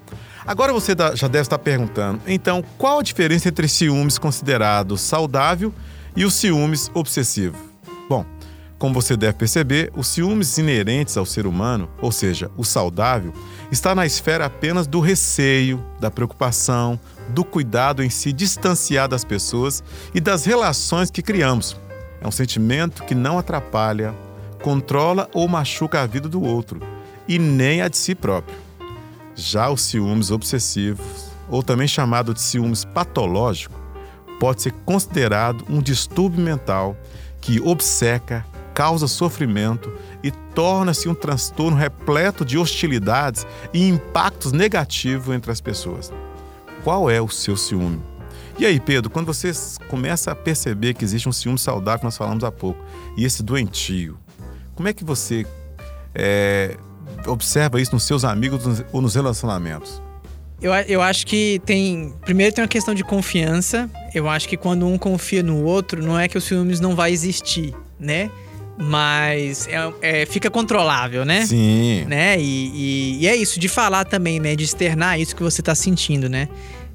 Agora 0.47 0.73
você 0.73 0.95
já 1.15 1.29
deve 1.29 1.43
estar 1.43 1.59
perguntando, 1.59 2.21
então, 2.27 2.65
qual 2.77 2.99
a 2.99 3.03
diferença 3.03 3.49
entre 3.49 3.69
ciúmes 3.69 4.19
considerado 4.19 4.97
saudável 4.97 5.73
e 6.17 6.25
o 6.25 6.31
ciúmes 6.31 6.91
obsessivo? 6.95 7.70
Como 8.81 8.95
você 8.95 9.15
deve 9.15 9.35
perceber, 9.35 9.93
os 9.95 10.09
ciúmes 10.09 10.57
inerentes 10.57 11.19
ao 11.19 11.27
ser 11.27 11.47
humano, 11.47 11.87
ou 12.01 12.11
seja, 12.11 12.51
o 12.57 12.65
saudável, 12.65 13.31
está 13.71 13.95
na 13.95 14.07
esfera 14.07 14.47
apenas 14.47 14.87
do 14.87 15.01
receio, 15.01 15.85
da 16.01 16.11
preocupação, 16.11 16.99
do 17.29 17.45
cuidado 17.45 18.03
em 18.03 18.09
se 18.09 18.33
distanciar 18.33 19.07
das 19.07 19.23
pessoas 19.23 19.85
e 20.15 20.19
das 20.19 20.47
relações 20.47 21.11
que 21.11 21.21
criamos. 21.21 21.77
É 22.23 22.27
um 22.27 22.31
sentimento 22.31 23.05
que 23.05 23.15
não 23.15 23.39
atrapalha, 23.39 24.15
controla 24.63 25.29
ou 25.35 25.47
machuca 25.47 26.01
a 26.01 26.07
vida 26.07 26.27
do 26.27 26.43
outro 26.43 26.81
e 27.29 27.39
nem 27.39 27.83
a 27.83 27.89
de 27.89 27.99
si 27.99 28.15
próprio. 28.15 28.57
Já 29.35 29.69
os 29.69 29.83
ciúmes 29.83 30.31
obsessivos, 30.31 31.31
ou 31.51 31.63
também 31.63 31.87
chamado 31.87 32.33
de 32.33 32.41
ciúmes 32.41 32.87
patológico, 32.87 33.79
pode 34.41 34.63
ser 34.63 34.73
considerado 34.87 35.67
um 35.69 35.83
distúrbio 35.83 36.43
mental 36.43 36.97
que 37.43 37.61
obceca, 37.61 38.45
causa 38.81 39.07
sofrimento 39.07 39.93
e 40.23 40.31
torna-se 40.31 41.07
um 41.07 41.15
transtorno 41.15 41.77
repleto 41.77 42.47
de 42.47 42.57
hostilidades 42.57 43.47
e 43.75 43.87
impactos 43.87 44.53
negativos 44.53 45.35
entre 45.35 45.53
as 45.53 45.61
pessoas. 45.61 46.11
Qual 46.83 47.11
é 47.11 47.21
o 47.21 47.29
seu 47.29 47.59
ciúme? 47.59 48.01
E 48.59 48.65
aí, 48.65 48.81
Pedro, 48.81 49.11
quando 49.11 49.27
você 49.27 49.53
começa 49.91 50.33
a 50.33 50.35
perceber 50.35 50.95
que 50.95 51.05
existe 51.05 51.29
um 51.29 51.33
ciúme 51.33 51.59
saudável, 51.59 51.99
que 51.99 52.05
nós 52.07 52.17
falamos 52.17 52.43
há 52.43 52.51
pouco, 52.51 52.83
e 53.19 53.25
esse 53.27 53.43
doentio, 53.43 54.19
como 54.75 54.89
é 54.89 54.95
que 54.95 55.05
você 55.05 55.45
é, 56.15 56.75
observa 57.27 57.83
isso 57.83 57.93
nos 57.93 58.05
seus 58.05 58.25
amigos 58.25 58.83
ou 58.91 59.03
nos 59.03 59.15
relacionamentos? 59.15 60.01
Eu, 60.59 60.73
eu 60.73 61.03
acho 61.03 61.27
que 61.27 61.61
tem. 61.67 62.15
Primeiro 62.23 62.55
tem 62.55 62.65
uma 62.65 62.69
questão 62.69 62.95
de 62.95 63.05
confiança. 63.05 63.91
Eu 64.15 64.27
acho 64.27 64.49
que 64.49 64.57
quando 64.57 64.87
um 64.87 64.97
confia 64.97 65.43
no 65.43 65.65
outro, 65.65 66.03
não 66.03 66.19
é 66.19 66.29
que 66.29 66.39
o 66.39 66.41
ciúmes 66.41 66.81
não 66.81 66.97
vai 66.97 67.13
existir, 67.13 67.75
né? 67.99 68.31
Mas 68.81 69.69
é, 69.69 70.23
é, 70.23 70.27
fica 70.27 70.51
controlável, 70.51 71.25
né? 71.25 71.45
Sim. 71.45 72.05
Né? 72.07 72.41
E, 72.41 72.73
e, 72.75 73.19
e, 73.21 73.29
é 73.29 73.37
isso, 73.37 73.61
de 73.61 73.69
falar 73.69 74.05
também, 74.05 74.41
né? 74.41 74.57
De 74.57 74.65
externar 74.65 75.21
isso 75.21 75.37
que 75.37 75.43
você 75.43 75.61
tá 75.63 75.75
sentindo, 75.75 76.29
né? 76.29 76.49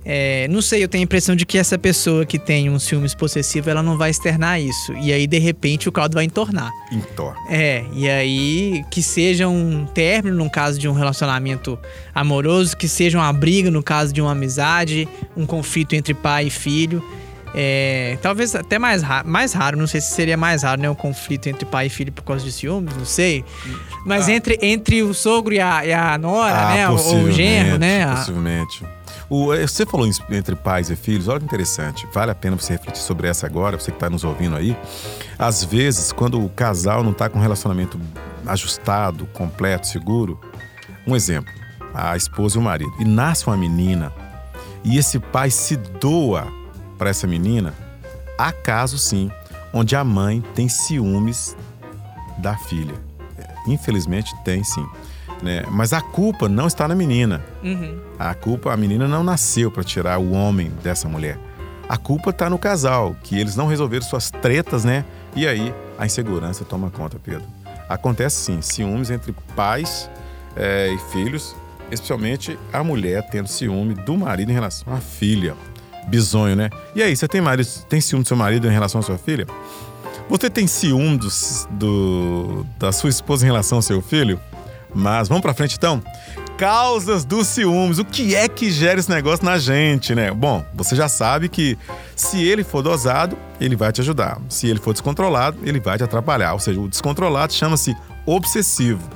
É, 0.07 0.47
não 0.49 0.61
sei, 0.61 0.83
eu 0.83 0.87
tenho 0.87 1.01
a 1.01 1.05
impressão 1.05 1.35
de 1.35 1.47
que 1.47 1.57
essa 1.57 1.79
pessoa 1.79 2.27
que 2.27 2.37
tem 2.37 2.69
um 2.69 2.77
ciúmes 2.77 3.15
possessivo, 3.15 3.71
ela 3.71 3.81
não 3.81 3.97
vai 3.97 4.11
externar 4.11 4.61
isso. 4.61 4.93
E 4.93 5.11
aí, 5.11 5.25
de 5.25 5.39
repente, 5.39 5.89
o 5.89 5.91
caldo 5.91 6.13
vai 6.13 6.25
entornar. 6.25 6.69
Entorna. 6.91 7.39
É, 7.49 7.83
e 7.91 8.07
aí 8.07 8.83
que 8.91 9.01
seja 9.01 9.47
um 9.47 9.85
término 9.87 10.37
no 10.37 10.49
caso 10.49 10.77
de 10.77 10.87
um 10.87 10.93
relacionamento 10.93 11.77
amoroso, 12.13 12.77
que 12.77 12.87
seja 12.87 13.17
uma 13.17 13.33
briga 13.33 13.71
no 13.71 13.81
caso 13.81 14.13
de 14.13 14.21
uma 14.21 14.33
amizade, 14.33 15.07
um 15.35 15.45
conflito 15.45 15.93
entre 15.93 16.13
pai 16.13 16.47
e 16.47 16.49
filho. 16.51 17.03
É, 17.57 18.17
talvez 18.21 18.53
até 18.53 18.77
mais 18.77 19.01
raro, 19.01 19.29
mais 19.29 19.53
raro, 19.53 19.77
não 19.77 19.87
sei 19.87 20.01
se 20.01 20.13
seria 20.13 20.35
mais 20.35 20.63
raro, 20.63 20.81
né? 20.81 20.89
O 20.89 20.95
conflito 20.95 21.47
entre 21.47 21.63
pai 21.63 21.85
e 21.85 21.89
filho 21.89 22.11
por 22.11 22.23
causa 22.23 22.43
de 22.43 22.51
ciúmes, 22.51 22.93
não 22.97 23.05
sei. 23.05 23.45
Mas 24.05 24.27
ah. 24.27 24.33
entre, 24.33 24.59
entre 24.61 25.01
o 25.01 25.13
sogro 25.13 25.53
e 25.53 25.61
a, 25.61 25.85
e 25.85 25.93
a 25.93 26.17
nora, 26.17 26.67
ah, 26.67 26.73
né? 26.73 26.89
Ou 26.89 27.23
o 27.23 27.31
genro, 27.31 27.77
né? 27.77 28.13
Possivelmente. 28.13 28.83
O, 29.29 29.53
eh, 29.53 29.65
você 29.65 29.85
falou 29.85 30.05
entre 30.31 30.53
pais 30.53 30.89
e 30.89 30.97
filhos, 30.97 31.29
olha 31.29 31.39
que 31.39 31.45
interessante. 31.45 32.05
Vale 32.13 32.31
a 32.31 32.35
pena 32.35 32.57
você 32.57 32.73
refletir 32.73 33.01
sobre 33.01 33.29
essa 33.29 33.45
agora, 33.47 33.79
você 33.79 33.89
que 33.89 33.97
está 33.97 34.09
nos 34.09 34.25
ouvindo 34.25 34.57
aí. 34.57 34.77
Às 35.39 35.63
vezes, 35.63 36.11
quando 36.11 36.43
o 36.43 36.49
casal 36.49 37.03
não 37.03 37.11
está 37.11 37.29
com 37.29 37.39
um 37.39 37.41
relacionamento 37.41 37.97
ajustado, 38.45 39.25
completo, 39.27 39.87
seguro, 39.87 40.39
um 41.07 41.15
exemplo, 41.15 41.51
a 41.93 42.17
esposa 42.17 42.57
e 42.57 42.59
o 42.59 42.61
marido, 42.61 42.93
e 42.99 43.05
nasce 43.05 43.47
uma 43.47 43.55
menina, 43.55 44.11
e 44.83 44.97
esse 44.97 45.19
pai 45.19 45.49
se 45.49 45.77
doa 45.77 46.64
para 46.97 47.09
essa 47.09 47.27
menina, 47.27 47.73
há 48.37 48.51
casos 48.51 49.03
sim, 49.03 49.31
onde 49.73 49.95
a 49.95 50.03
mãe 50.03 50.43
tem 50.53 50.67
ciúmes 50.69 51.55
da 52.37 52.57
filha. 52.57 52.95
Infelizmente 53.67 54.33
tem 54.43 54.63
sim. 54.63 54.85
Né? 55.41 55.63
Mas 55.69 55.93
a 55.93 56.01
culpa 56.01 56.47
não 56.47 56.67
está 56.67 56.87
na 56.87 56.95
menina. 56.95 57.43
Uhum. 57.63 57.99
A 58.17 58.33
culpa, 58.33 58.71
a 58.71 58.77
menina 58.77 59.07
não 59.07 59.23
nasceu 59.23 59.69
para 59.69 59.83
tirar 59.83 60.17
o 60.17 60.31
homem 60.31 60.71
dessa 60.81 61.07
mulher. 61.09 61.37
A 61.87 61.97
culpa 61.97 62.31
está 62.31 62.49
no 62.49 62.57
casal, 62.57 63.15
que 63.23 63.37
eles 63.37 63.55
não 63.55 63.67
resolveram 63.67 64.05
suas 64.05 64.31
tretas, 64.31 64.83
né? 64.83 65.05
E 65.35 65.47
aí 65.47 65.73
a 65.97 66.05
insegurança 66.05 66.65
toma 66.65 66.89
conta, 66.89 67.19
Pedro. 67.19 67.45
Acontece 67.87 68.37
sim, 68.37 68.61
ciúmes 68.61 69.11
entre 69.11 69.35
pais 69.55 70.09
é, 70.55 70.91
e 70.91 70.97
filhos, 71.11 71.55
especialmente 71.91 72.57
a 72.73 72.83
mulher 72.83 73.27
tendo 73.29 73.47
ciúme 73.47 73.93
do 73.93 74.17
marido 74.17 74.49
em 74.49 74.53
relação 74.53 74.91
à 74.93 74.97
filha 74.97 75.55
bizonho, 76.07 76.55
né? 76.55 76.69
E 76.95 77.01
aí, 77.01 77.15
você 77.15 77.27
tem 77.27 77.41
marido, 77.41 77.67
tem 77.89 78.01
ciúme 78.01 78.23
do 78.23 78.27
seu 78.27 78.37
marido 78.37 78.67
em 78.67 78.71
relação 78.71 78.99
à 78.99 79.03
sua 79.03 79.17
filha? 79.17 79.45
Você 80.29 80.49
tem 80.49 80.65
ciúme 80.65 81.17
do, 81.17 81.27
do, 81.71 82.65
da 82.79 82.91
sua 82.91 83.09
esposa 83.09 83.45
em 83.45 83.47
relação 83.47 83.77
ao 83.77 83.81
seu 83.81 84.01
filho? 84.01 84.39
Mas 84.93 85.27
vamos 85.27 85.41
pra 85.41 85.53
frente 85.53 85.75
então? 85.75 86.01
Causas 86.57 87.25
dos 87.25 87.47
ciúmes. 87.47 87.99
O 87.99 88.05
que 88.05 88.33
é 88.33 88.47
que 88.47 88.71
gera 88.71 88.97
esse 88.99 89.09
negócio 89.09 89.43
na 89.43 89.57
gente, 89.57 90.15
né? 90.15 90.31
Bom, 90.31 90.63
você 90.73 90.95
já 90.95 91.09
sabe 91.09 91.49
que 91.49 91.77
se 92.15 92.41
ele 92.41 92.63
for 92.63 92.81
dosado, 92.81 93.37
ele 93.59 93.75
vai 93.75 93.91
te 93.91 93.99
ajudar. 93.99 94.39
Se 94.47 94.67
ele 94.67 94.79
for 94.79 94.93
descontrolado, 94.93 95.57
ele 95.63 95.81
vai 95.81 95.97
te 95.97 96.03
atrapalhar. 96.03 96.53
Ou 96.53 96.59
seja, 96.59 96.79
o 96.79 96.87
descontrolado 96.87 97.53
chama-se 97.53 97.95
obsessivo. 98.25 99.07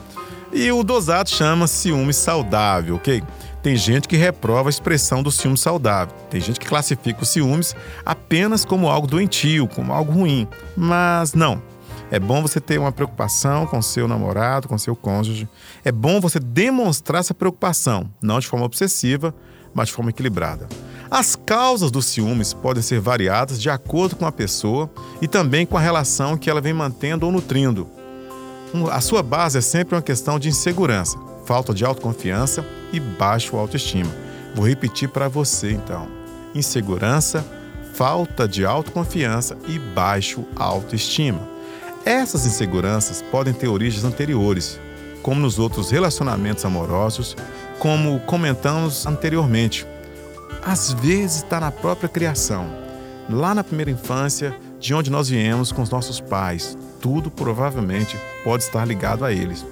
E 0.52 0.70
o 0.72 0.84
dosado 0.84 1.30
chama 1.30 1.66
ciúme 1.66 2.14
saudável, 2.14 2.96
ok? 2.96 3.24
Tem 3.62 3.76
gente 3.76 4.08
que 4.08 4.16
reprova 4.16 4.70
a 4.70 4.72
expressão 4.72 5.22
do 5.22 5.32
ciúme 5.32 5.58
saudável. 5.58 6.16
Tem 6.30 6.40
gente 6.40 6.60
que 6.60 6.68
classifica 6.68 7.22
os 7.22 7.30
ciúmes 7.30 7.76
apenas 8.06 8.64
como 8.64 8.88
algo 8.88 9.06
doentio, 9.06 9.68
como 9.68 9.92
algo 9.92 10.14
ruim. 10.14 10.48
Mas 10.78 11.34
não. 11.34 11.62
É 12.10 12.20
bom 12.20 12.42
você 12.42 12.60
ter 12.60 12.80
uma 12.80 12.92
preocupação 12.92 13.68
com 13.68 13.82
seu 13.82 14.08
namorado, 14.08 14.68
com 14.68 14.78
seu 14.78 14.96
cônjuge. 14.96 15.48
É 15.84 15.92
bom 15.92 16.22
você 16.22 16.40
demonstrar 16.40 17.20
essa 17.20 17.34
preocupação, 17.34 18.10
não 18.22 18.40
de 18.40 18.48
forma 18.48 18.66
obsessiva, 18.66 19.36
mas 19.74 19.90
de 19.90 19.94
forma 19.94 20.10
equilibrada. 20.10 20.68
As 21.12 21.36
causas 21.36 21.92
dos 21.92 22.06
ciúmes 22.06 22.54
podem 22.54 22.82
ser 22.82 23.00
variadas 23.00 23.62
de 23.62 23.70
acordo 23.70 24.16
com 24.16 24.26
a 24.26 24.32
pessoa 24.32 24.90
e 25.22 25.28
também 25.28 25.66
com 25.66 25.78
a 25.78 25.82
relação 25.82 26.38
que 26.38 26.50
ela 26.50 26.62
vem 26.62 26.74
mantendo 26.74 27.26
ou 27.26 27.32
nutrindo. 27.32 27.88
A 28.92 29.02
sua 29.02 29.22
base 29.22 29.58
é 29.58 29.62
sempre 29.62 29.96
uma 29.96 30.02
questão 30.02 30.40
de 30.40 30.48
insegurança 30.48 31.29
falta 31.50 31.74
de 31.74 31.84
autoconfiança 31.84 32.64
e 32.94 33.00
baixo 33.00 33.58
autoestima. 33.58 34.12
Vou 34.54 34.68
repetir 34.68 35.10
para 35.10 35.28
você 35.28 35.72
então: 35.72 36.08
insegurança, 36.54 37.44
falta 37.96 38.48
de 38.48 38.64
autoconfiança 38.64 39.58
e 39.68 39.80
baixo 39.80 40.46
autoestima. 40.56 41.42
Essas 42.06 42.46
inseguranças 42.46 43.24
podem 43.32 43.52
ter 43.52 43.68
origens 43.68 44.04
anteriores, 44.06 44.80
como 45.24 45.42
nos 45.42 45.58
outros 45.58 45.90
relacionamentos 45.90 46.64
amorosos, 46.66 47.36
como 47.80 48.20
comentamos 48.20 49.08
anteriormente. 49.08 49.88
Às 50.62 50.94
vezes 50.94 51.38
está 51.38 51.60
na 51.60 51.72
própria 51.72 52.08
criação, 52.08 52.70
lá 53.28 53.56
na 53.56 53.64
primeira 53.64 53.90
infância, 53.90 54.56
de 54.80 54.94
onde 54.94 55.10
nós 55.10 55.30
viemos 55.30 55.72
com 55.72 55.82
os 55.82 55.90
nossos 55.90 56.20
pais. 56.20 56.78
Tudo 57.02 57.32
provavelmente 57.32 58.20
pode 58.44 58.62
estar 58.62 58.86
ligado 58.86 59.26
a 59.26 59.34
eles. 59.34 59.66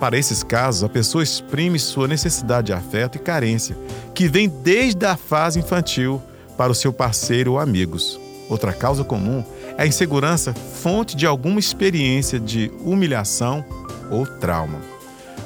Para 0.00 0.18
esses 0.18 0.42
casos, 0.42 0.84
a 0.84 0.88
pessoa 0.88 1.22
exprime 1.22 1.78
sua 1.78 2.08
necessidade 2.08 2.66
de 2.66 2.72
afeto 2.72 3.16
e 3.16 3.20
carência, 3.20 3.76
que 4.14 4.28
vem 4.28 4.48
desde 4.48 5.06
a 5.06 5.16
fase 5.16 5.58
infantil 5.60 6.20
para 6.56 6.72
o 6.72 6.74
seu 6.74 6.92
parceiro 6.92 7.52
ou 7.52 7.58
amigos. 7.58 8.18
Outra 8.48 8.72
causa 8.72 9.04
comum 9.04 9.44
é 9.78 9.84
a 9.84 9.86
insegurança, 9.86 10.52
fonte 10.52 11.16
de 11.16 11.26
alguma 11.26 11.58
experiência 11.58 12.38
de 12.38 12.70
humilhação 12.84 13.64
ou 14.10 14.26
trauma. 14.26 14.78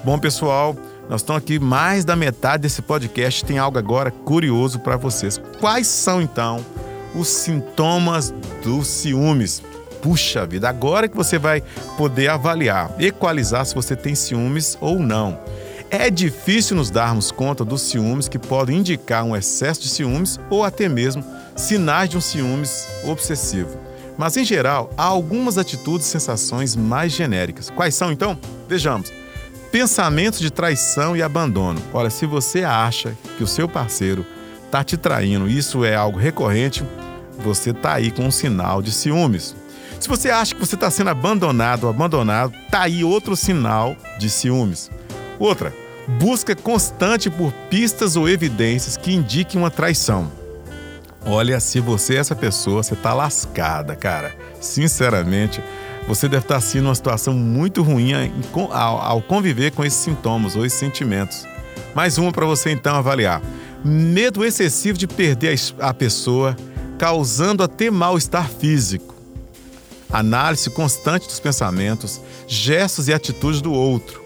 Bom, 0.05 0.19
pessoal, 0.19 0.77
nós 1.09 1.23
estamos 1.23 1.43
aqui 1.43 1.59
mais 1.59 2.05
da 2.05 2.15
metade 2.15 2.63
desse 2.63 2.83
podcast. 2.83 3.45
Tem 3.45 3.59
algo 3.59 3.79
agora 3.79 4.11
curioso 4.11 4.79
para 4.81 4.97
vocês. 4.97 5.41
Quais 5.59 5.87
são 5.87 6.21
então 6.21 6.65
os 7.15 7.29
sintomas 7.29 8.35
dos 8.63 8.87
ciúmes? 8.87 9.63
Puxa 10.03 10.47
vida, 10.47 10.69
agora 10.69 11.09
que 11.09 11.17
você 11.17 11.39
vai 11.39 11.63
poder 11.97 12.29
avaliar, 12.29 12.91
equalizar 12.99 13.67
se 13.67 13.75
você 13.75 13.97
tem 13.97 14.15
ciúmes 14.15 14.79
ou 14.81 14.99
não. 14.99 15.39
É 15.91 16.11
difícil 16.11 16.77
nos 16.77 16.91
darmos 16.91 17.31
conta 17.31 17.65
dos 17.65 17.83
ciúmes 17.83 18.29
que 18.29 18.39
podem 18.39 18.79
indicar 18.79 19.25
um 19.25 19.35
excesso 19.35 19.81
de 19.81 19.89
ciúmes 19.89 20.39
ou 20.51 20.63
até 20.63 20.89
mesmo 20.89 21.25
sinais 21.57 22.11
de 22.11 22.17
um 22.17 22.21
ciúmes 22.21 22.87
obsessivo. 23.05 23.79
Mas 24.19 24.37
em 24.37 24.45
geral, 24.45 24.91
há 24.97 25.05
algumas 25.05 25.57
atitudes 25.57 26.07
e 26.07 26.11
sensações 26.11 26.77
mais 26.77 27.13
genéricas. 27.13 27.71
Quais 27.71 27.95
são 27.95 28.13
então? 28.13 28.39
Vejamos. 28.69 29.13
Pensamentos 29.71 30.41
de 30.41 30.51
traição 30.51 31.17
e 31.17 31.23
abandono. 31.23 31.81
Olha, 31.93 32.11
se 32.11 32.27
você 32.27 32.65
acha 32.65 33.17
que 33.37 33.45
o 33.45 33.47
seu 33.47 33.69
parceiro 33.69 34.27
está 34.67 34.83
te 34.83 34.97
traindo, 34.97 35.49
isso 35.49 35.85
é 35.85 35.95
algo 35.95 36.19
recorrente, 36.19 36.85
você 37.39 37.71
está 37.71 37.95
aí 37.95 38.11
com 38.11 38.27
um 38.27 38.31
sinal 38.31 38.83
de 38.83 38.93
ciúmes. 38.93 39.55
Se 40.01 40.09
você 40.09 40.31
acha 40.31 40.55
que 40.55 40.61
você 40.61 40.77
está 40.77 40.91
sendo 40.91 41.11
abandonado 41.11 41.85
ou 41.85 41.91
abandonado, 41.91 42.53
tá 42.71 42.83
aí 42.83 43.03
outro 43.03 43.35
sinal 43.37 43.97
de 44.19 44.31
ciúmes. 44.31 44.91
Outra, 45.39 45.75
busca 46.21 46.55
constante 46.55 47.29
por 47.29 47.53
pistas 47.69 48.15
ou 48.17 48.29
evidências 48.29 48.97
que 48.97 49.13
indiquem 49.13 49.61
uma 49.61 49.71
traição. 49.71 50.31
Olha, 51.27 51.59
se 51.59 51.81
você 51.81 52.15
é 52.15 52.19
essa 52.19 52.37
pessoa, 52.37 52.83
você 52.83 52.95
está 52.95 53.13
lascada, 53.13 53.97
cara. 53.97 54.35
Sinceramente, 54.61 55.63
você 56.07 56.29
deve 56.29 56.45
estar 56.45 56.55
tá 56.55 56.59
assim 56.59 56.81
numa 56.81 56.95
situação 56.95 57.35
muito 57.35 57.83
ruim 57.83 58.13
ao 58.71 59.21
conviver 59.21 59.73
com 59.73 59.85
esses 59.85 59.99
sintomas 59.99 60.55
ou 60.55 60.65
esses 60.65 60.79
sentimentos. 60.79 61.45
Mais 61.95 62.19
uma 62.19 62.31
para 62.31 62.47
você 62.47 62.71
então 62.71 62.95
avaliar. 62.95 63.43
Medo 63.85 64.45
excessivo 64.45 64.97
de 64.97 65.09
perder 65.09 65.59
a 65.81 65.93
pessoa, 65.93 66.57
causando 66.97 67.63
até 67.63 67.91
mal-estar 67.91 68.49
físico 68.49 69.18
análise 70.11 70.71
constante 70.71 71.27
dos 71.27 71.41
pensamentos, 71.41 72.21
gestos 72.47 73.09
e 73.09 73.13
atitudes 73.13 73.61
do 73.61 73.73
outro, 73.73 74.23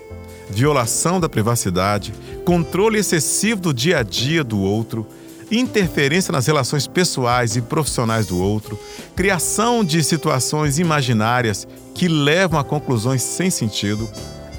violação 0.48 1.18
da 1.18 1.28
privacidade, 1.28 2.12
controle 2.44 2.98
excessivo 2.98 3.60
do 3.60 3.74
dia 3.74 3.98
a 3.98 4.02
dia 4.02 4.44
do 4.44 4.60
outro, 4.60 5.06
interferência 5.50 6.32
nas 6.32 6.46
relações 6.46 6.86
pessoais 6.86 7.56
e 7.56 7.62
profissionais 7.62 8.26
do 8.26 8.38
outro, 8.38 8.78
criação 9.14 9.84
de 9.84 10.02
situações 10.02 10.78
imaginárias 10.78 11.66
que 11.94 12.08
levam 12.08 12.58
a 12.58 12.64
conclusões 12.64 13.22
sem 13.22 13.50
sentido, 13.50 14.08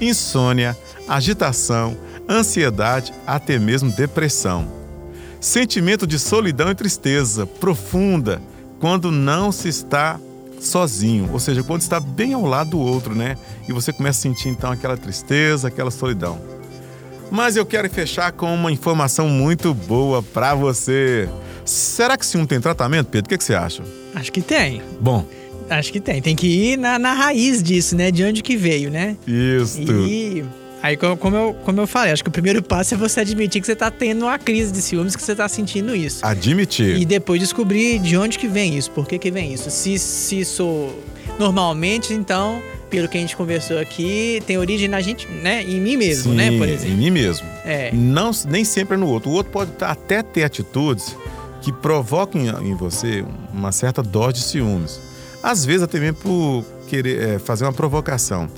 insônia, 0.00 0.76
agitação, 1.08 1.96
ansiedade, 2.28 3.12
até 3.26 3.58
mesmo 3.58 3.90
depressão. 3.90 4.66
Sentimento 5.40 6.06
de 6.06 6.18
solidão 6.18 6.70
e 6.70 6.74
tristeza 6.74 7.46
profunda 7.46 8.40
quando 8.80 9.10
não 9.10 9.52
se 9.52 9.68
está 9.68 10.18
sozinho, 10.60 11.30
ou 11.32 11.38
seja, 11.38 11.62
quando 11.62 11.82
está 11.82 12.00
bem 12.00 12.32
ao 12.34 12.44
lado 12.44 12.70
do 12.70 12.78
outro, 12.78 13.14
né? 13.14 13.36
E 13.68 13.72
você 13.72 13.92
começa 13.92 14.18
a 14.20 14.22
sentir 14.22 14.48
então 14.48 14.70
aquela 14.70 14.96
tristeza, 14.96 15.68
aquela 15.68 15.90
solidão. 15.90 16.40
Mas 17.30 17.56
eu 17.56 17.66
quero 17.66 17.88
fechar 17.90 18.32
com 18.32 18.52
uma 18.54 18.70
informação 18.70 19.28
muito 19.28 19.74
boa 19.74 20.22
para 20.22 20.54
você. 20.54 21.28
Será 21.64 22.16
que 22.16 22.24
ciúme 22.24 22.46
tem 22.46 22.60
tratamento, 22.60 23.08
Pedro? 23.08 23.26
O 23.26 23.28
que, 23.30 23.38
que 23.38 23.44
você 23.44 23.54
acha? 23.54 23.82
Acho 24.14 24.30
que 24.30 24.42
tem. 24.42 24.82
Bom, 25.00 25.26
Acho 25.68 25.92
que 25.92 26.00
tem. 26.00 26.20
Tem 26.20 26.36
que 26.36 26.46
ir 26.46 26.76
na, 26.76 26.98
na 26.98 27.12
raiz 27.12 27.62
disso, 27.62 27.96
né? 27.96 28.10
De 28.10 28.22
onde 28.22 28.42
que 28.42 28.56
veio, 28.56 28.90
né? 28.90 29.16
isso. 29.26 29.80
E 29.80 30.44
aí, 30.84 30.96
co- 30.96 31.16
como 31.16 31.34
eu, 31.36 31.54
como 31.64 31.80
eu 31.80 31.86
falei, 31.86 32.12
acho 32.12 32.22
que 32.22 32.28
o 32.28 32.32
primeiro 32.32 32.62
passo 32.62 32.94
é 32.94 32.96
você 32.96 33.20
admitir 33.20 33.60
que 33.60 33.66
você 33.66 33.74
tá 33.74 33.90
tendo 33.90 34.26
uma 34.26 34.38
crise 34.38 34.70
de 34.72 34.80
ciúmes, 34.82 35.16
que 35.16 35.22
você 35.22 35.34
tá 35.34 35.48
sentindo 35.48 35.94
isso. 35.96 36.24
Admitir. 36.24 36.96
E 36.98 37.04
depois 37.04 37.40
descobrir 37.40 37.98
de 37.98 38.16
onde 38.16 38.38
que 38.38 38.46
vem 38.46 38.76
isso, 38.76 38.90
por 38.90 39.06
que 39.08 39.18
que 39.18 39.30
vem 39.30 39.52
isso. 39.52 39.70
Se, 39.70 39.98
se 39.98 40.40
isso 40.40 40.90
normalmente, 41.38 42.12
então, 42.12 42.62
pelo 42.90 43.08
que 43.08 43.16
a 43.18 43.20
gente 43.20 43.36
conversou 43.36 43.78
aqui, 43.78 44.42
tem 44.46 44.56
origem 44.58 44.88
na 44.88 45.00
gente, 45.00 45.26
né? 45.28 45.62
Em 45.62 45.80
mim 45.80 45.96
mesmo, 45.96 46.30
Sim, 46.32 46.36
né? 46.36 46.50
Por 46.58 46.68
Em 46.68 46.72
exemplo. 46.72 46.96
mim 46.96 47.10
mesmo. 47.10 47.46
É. 47.64 47.90
Não, 47.92 48.30
nem 48.48 48.64
sempre 48.64 48.94
é 48.94 48.98
no 48.98 49.08
outro. 49.08 49.30
O 49.30 49.32
outro 49.34 49.50
pode 49.52 49.70
até 49.80 50.22
ter 50.22 50.44
atitudes 50.44 51.16
que 51.60 51.72
provoquem 51.72 52.48
em 52.62 52.74
você 52.74 53.24
uma 53.52 53.72
certa 53.72 54.02
dose 54.02 54.34
de 54.34 54.42
ciúmes. 54.42 55.00
Às 55.42 55.64
vezes 55.64 55.82
até 55.82 55.98
mesmo 55.98 56.16
por 56.16 56.64
querer 56.86 57.28
é, 57.28 57.38
fazer 57.38 57.64
uma 57.64 57.72
provocação. 57.72 58.48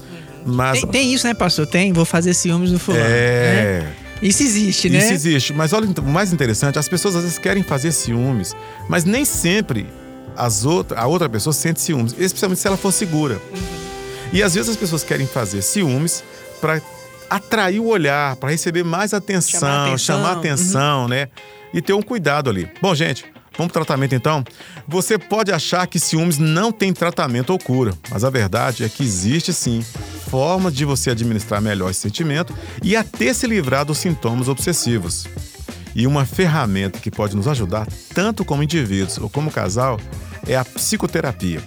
Mas 0.46 0.80
Tem, 0.80 0.90
tem 0.90 1.14
isso, 1.14 1.26
né, 1.26 1.34
pastor? 1.34 1.66
Tem, 1.66 1.92
vou 1.92 2.04
fazer 2.04 2.32
ciúmes 2.32 2.70
do 2.70 2.78
fulano. 2.78 3.02
né? 3.04 3.10
é, 3.10 3.92
Isso 4.22 4.42
existe, 4.42 4.88
né? 4.88 4.98
isso 4.98 5.12
existe. 5.12 5.52
Mas 5.52 5.72
olha 5.72 5.88
o 5.88 6.02
mais 6.02 6.32
interessante, 6.32 6.78
as 6.78 6.88
pessoas 6.88 7.16
às 7.16 7.22
vezes 7.22 7.38
querem 7.38 7.62
fazer 7.62 7.92
ciúmes, 7.92 8.54
mas 8.88 9.04
nem 9.04 9.24
sempre 9.24 9.86
as 10.36 10.64
outra, 10.64 11.00
a 11.00 11.06
outra 11.06 11.28
pessoa 11.28 11.52
sente 11.52 11.80
ciúmes, 11.80 12.14
especialmente 12.18 12.60
se 12.60 12.66
ela 12.66 12.76
for 12.76 12.92
segura. 12.92 13.40
E 14.32 14.42
às 14.42 14.54
vezes 14.54 14.70
as 14.70 14.76
pessoas 14.76 15.02
querem 15.02 15.26
fazer 15.26 15.62
ciúmes 15.62 16.22
para 16.60 16.80
atrair 17.28 17.80
o 17.80 17.86
olhar, 17.86 18.36
para 18.36 18.50
receber 18.50 18.84
mais 18.84 19.12
atenção, 19.12 19.60
Chamar 19.60 19.86
atenção, 19.86 20.16
chamar 20.16 20.32
atenção, 20.32 21.08
né? 21.08 21.28
E 21.74 21.82
ter 21.82 21.92
um 21.92 22.02
cuidado 22.02 22.48
ali. 22.48 22.68
Bom, 22.80 22.94
gente, 22.94 23.24
vamos 23.56 23.72
pro 23.72 23.84
tratamento 23.84 24.14
então? 24.14 24.44
Você 24.86 25.18
pode 25.18 25.52
achar 25.52 25.86
que 25.86 25.98
ciúmes 25.98 26.38
não 26.38 26.70
tem 26.70 26.92
tratamento 26.92 27.50
ou 27.50 27.58
cura, 27.58 27.92
mas 28.10 28.24
a 28.24 28.30
verdade 28.30 28.84
é 28.84 28.88
que 28.88 29.02
existe 29.02 29.52
sim 29.52 29.84
formas 30.28 30.74
de 30.74 30.84
você 30.84 31.10
administrar 31.10 31.60
melhor 31.60 31.90
esse 31.90 32.00
sentimento 32.00 32.54
e 32.82 32.96
até 32.96 33.32
se 33.32 33.46
livrar 33.46 33.84
dos 33.84 33.98
sintomas 33.98 34.48
obsessivos. 34.48 35.26
E 35.94 36.06
uma 36.06 36.26
ferramenta 36.26 36.98
que 36.98 37.10
pode 37.10 37.34
nos 37.34 37.48
ajudar, 37.48 37.86
tanto 38.14 38.44
como 38.44 38.62
indivíduos 38.62 39.18
ou 39.18 39.30
como 39.30 39.50
casal, 39.50 39.98
é 40.46 40.56
a 40.56 40.64
psicoterapia. 40.64 41.62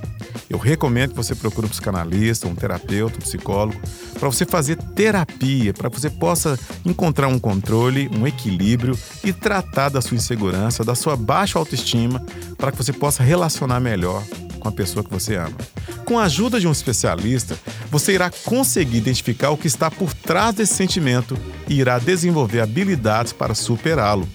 Eu 0.50 0.58
recomendo 0.58 1.12
que 1.12 1.18
você 1.18 1.36
procure 1.36 1.68
um 1.68 1.70
psicanalista, 1.70 2.48
um 2.48 2.56
terapeuta, 2.56 3.18
um 3.18 3.22
psicólogo, 3.22 3.80
para 4.20 4.28
você 4.28 4.46
fazer 4.46 4.76
terapia, 4.76 5.74
para 5.74 5.90
que 5.90 6.00
você 6.00 6.10
possa 6.10 6.60
encontrar 6.86 7.28
um 7.28 7.40
controle, 7.40 8.10
um 8.10 8.26
equilíbrio 8.26 8.98
e 9.24 9.32
tratar 9.32 9.90
da 9.90 10.02
sua 10.02 10.18
insegurança, 10.18 10.84
da 10.84 10.96
sua 10.96 11.16
baixa 11.16 11.58
autoestima, 11.58 12.24
para 12.58 12.72
que 12.72 12.78
você 12.78 12.92
possa 12.92 13.24
relacionar 13.24 13.80
melhor 13.80 14.24
com 14.60 14.68
a 14.68 14.72
pessoa 14.72 15.04
que 15.04 15.12
você 15.12 15.36
ama. 15.36 15.56
Com 16.10 16.18
a 16.18 16.24
ajuda 16.24 16.60
de 16.60 16.68
um 16.68 16.72
especialista, 16.72 17.56
você 17.92 18.14
irá 18.14 18.32
conseguir 18.32 18.98
identificar 18.98 19.52
o 19.52 19.58
que 19.58 19.68
está 19.68 19.92
por 19.92 20.12
trás 20.12 20.56
desse 20.56 20.74
sentimento 20.74 21.38
e 21.68 21.76
irá 21.76 22.00
desenvolver 22.00 22.62
habilidades 22.62 23.32
para 23.32 23.54
superá-lo. 23.54 24.28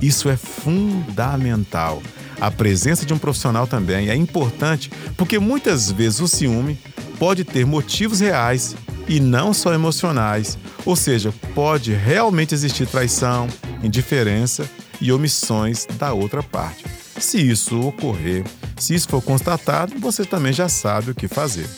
Isso 0.00 0.28
é 0.28 0.36
fundamental. 0.36 2.00
A 2.40 2.52
presença 2.52 3.04
de 3.04 3.12
um 3.12 3.18
profissional 3.18 3.66
também 3.66 4.10
é 4.10 4.14
importante 4.14 4.88
porque 5.16 5.40
muitas 5.40 5.90
vezes 5.90 6.20
o 6.20 6.28
ciúme 6.28 6.78
pode 7.18 7.42
ter 7.42 7.66
motivos 7.66 8.20
reais 8.20 8.76
e 9.08 9.18
não 9.18 9.52
só 9.52 9.74
emocionais, 9.74 10.56
ou 10.84 10.94
seja, 10.94 11.34
pode 11.52 11.94
realmente 11.94 12.54
existir 12.54 12.86
traição, 12.86 13.48
indiferença 13.82 14.70
e 15.00 15.10
omissões 15.10 15.84
da 15.98 16.12
outra 16.12 16.44
parte. 16.44 16.84
Se 17.18 17.38
isso 17.38 17.80
ocorrer, 17.80 18.44
se 18.78 18.94
isso 18.94 19.08
for 19.08 19.22
constatado, 19.22 19.98
você 19.98 20.24
também 20.24 20.52
já 20.52 20.68
sabe 20.68 21.10
o 21.10 21.14
que 21.14 21.28
fazer. 21.28 21.68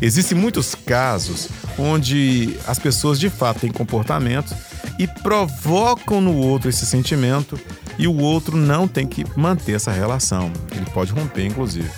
Existem 0.00 0.36
muitos 0.36 0.74
casos 0.74 1.48
onde 1.78 2.56
as 2.66 2.78
pessoas 2.78 3.18
de 3.18 3.30
fato 3.30 3.60
têm 3.60 3.72
comportamentos 3.72 4.52
e 4.98 5.06
provocam 5.06 6.20
no 6.20 6.36
outro 6.36 6.68
esse 6.68 6.84
sentimento 6.84 7.58
e 7.98 8.06
o 8.06 8.16
outro 8.16 8.56
não 8.56 8.86
tem 8.86 9.06
que 9.06 9.24
manter 9.36 9.72
essa 9.72 9.90
relação. 9.90 10.52
Ele 10.72 10.86
pode 10.92 11.12
romper, 11.12 11.46
inclusive. 11.46 11.90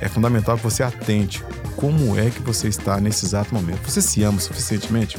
É 0.00 0.08
fundamental 0.08 0.56
que 0.56 0.62
você 0.62 0.82
atente 0.82 1.42
como 1.76 2.18
é 2.18 2.30
que 2.30 2.42
você 2.42 2.68
está 2.68 3.00
nesse 3.00 3.24
exato 3.24 3.54
momento. 3.54 3.80
Você 3.88 4.02
se 4.02 4.22
ama 4.22 4.40
suficientemente? 4.40 5.16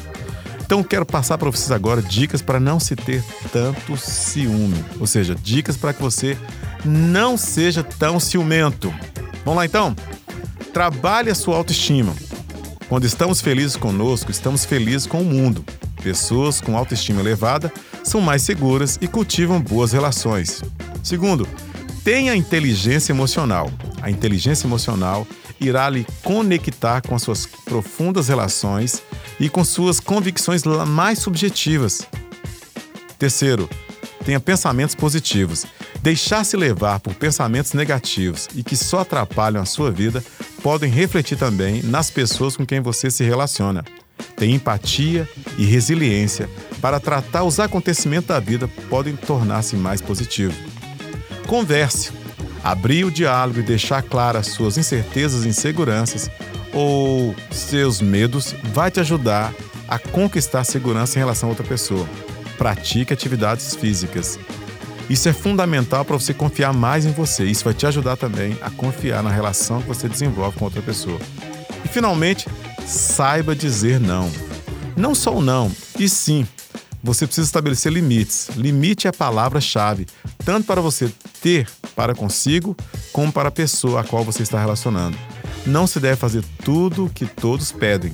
Então 0.66 0.84
quero 0.84 1.06
passar 1.06 1.38
para 1.38 1.50
vocês 1.50 1.72
agora 1.72 2.02
dicas 2.02 2.42
para 2.42 2.60
não 2.60 2.80
se 2.80 2.96
ter 2.96 3.24
tanto 3.52 3.96
ciúme, 3.98 4.84
ou 5.00 5.06
seja, 5.06 5.36
dicas 5.36 5.78
para 5.78 5.94
que 5.94 6.02
você 6.02 6.36
não 6.86 7.38
seja 7.38 7.84
tão 7.84 8.20
ciumento. 8.20 8.94
Vamos 9.44 9.58
lá 9.58 9.66
então? 9.66 9.96
Trabalhe 10.74 11.30
a 11.30 11.36
sua 11.36 11.58
autoestima. 11.58 12.14
Quando 12.88 13.06
estamos 13.06 13.42
felizes 13.42 13.76
conosco, 13.76 14.30
estamos 14.30 14.66
felizes 14.66 15.08
com 15.08 15.22
o 15.22 15.26
mundo. 15.26 15.66
Pessoas 16.04 16.62
com 16.62 16.78
autoestima 16.78 17.20
elevada 17.20 17.74
são 18.04 18.22
mais 18.22 18.44
seguras 18.44 19.00
e 19.02 19.08
cultivam 19.08 19.60
boas 19.60 19.92
relações. 19.92 20.62
Segundo, 21.04 21.48
tenha 22.04 22.36
inteligência 22.36 23.12
emocional. 23.12 23.72
A 24.02 24.12
inteligência 24.12 24.68
emocional 24.68 25.26
irá 25.60 25.90
lhe 25.90 26.06
conectar 26.24 27.02
com 27.02 27.16
as 27.16 27.24
suas 27.24 27.46
profundas 27.46 28.28
relações 28.28 29.02
e 29.40 29.50
com 29.50 29.64
suas 29.64 30.00
convicções 30.00 30.64
mais 30.88 31.20
subjetivas. 31.20 32.08
Terceiro, 33.18 33.70
tenha 34.24 34.40
pensamentos 34.40 34.94
positivos. 34.94 35.66
Deixar-se 36.02 36.56
levar 36.56 37.00
por 37.00 37.14
pensamentos 37.16 37.74
negativos 37.74 38.48
e 38.56 38.64
que 38.64 38.78
só 38.78 39.00
atrapalham 39.00 39.62
a 39.62 39.66
sua 39.66 39.92
vida 39.92 40.24
podem 40.62 40.90
refletir 40.90 41.38
também 41.38 41.82
nas 41.84 42.12
pessoas 42.12 42.56
com 42.56 42.66
quem 42.66 42.80
você 42.80 43.10
se 43.10 43.24
relaciona. 43.24 43.84
Tenha 44.36 44.56
empatia 44.56 45.28
e 45.58 45.66
resiliência 45.66 46.50
para 46.82 47.00
tratar 47.00 47.44
os 47.44 47.60
acontecimentos 47.60 48.28
da 48.28 48.40
vida 48.40 48.68
podem 48.90 49.16
tornar-se 49.16 49.76
mais 49.76 50.02
positivos. 50.02 50.56
Converse. 51.48 52.12
Abrir 52.64 53.06
o 53.06 53.12
diálogo 53.12 53.60
e 53.60 53.64
deixar 53.64 54.02
claras 54.02 54.48
suas 54.48 54.78
incertezas 54.78 55.46
e 55.46 55.50
inseguranças 55.50 56.30
ou 56.74 57.36
seus 57.52 58.02
medos 58.02 58.56
vai 58.74 58.92
te 58.92 59.00
ajudar 59.00 59.54
a 59.88 60.00
conquistar 60.00 60.64
segurança 60.64 61.18
em 61.18 61.22
relação 61.22 61.48
a 61.48 61.52
outra 61.52 61.66
pessoa. 61.66 62.08
Pratique 62.58 63.14
atividades 63.14 63.76
físicas. 63.76 64.40
Isso 65.10 65.30
é 65.30 65.34
fundamental 65.34 66.04
para 66.04 66.18
você 66.18 66.34
confiar 66.34 66.74
mais 66.74 67.06
em 67.06 67.12
você. 67.12 67.46
Isso 67.46 67.64
vai 67.64 67.74
te 67.74 67.86
ajudar 67.86 68.18
também 68.18 68.58
a 68.62 68.70
confiar 68.70 69.22
na 69.22 69.30
relação 69.30 69.82
que 69.82 69.88
você 69.88 70.10
desenvolve 70.10 70.58
com 70.58 70.66
outra 70.66 70.82
pessoa. 70.82 71.20
E 71.84 71.88
finalmente, 71.88 72.48
saiba 72.88 73.56
dizer 73.56 74.00
não. 74.00 74.32
Não 74.98 75.14
só 75.14 75.36
o 75.36 75.42
não, 75.42 75.72
e 76.00 76.08
sim, 76.08 76.48
você 77.04 77.28
precisa 77.28 77.48
estabelecer 77.48 77.92
limites. 77.92 78.50
Limite 78.56 79.06
é 79.06 79.10
a 79.12 79.14
palavra-chave, 79.14 80.08
tanto 80.44 80.66
para 80.66 80.82
você 80.82 81.12
ter 81.42 81.68
para 81.96 82.16
consigo, 82.16 82.76
como 83.14 83.32
para 83.32 83.50
a 83.50 83.52
pessoa 83.52 84.02
a 84.02 84.04
qual 84.04 84.24
você 84.24 84.42
está 84.42 84.60
relacionando. 84.60 85.18
Não 85.66 85.86
se 85.86 86.00
deve 86.00 86.16
fazer 86.16 86.44
tudo 86.64 87.06
o 87.06 87.10
que 87.10 87.26
todos 87.26 87.72
pedem. 87.72 88.14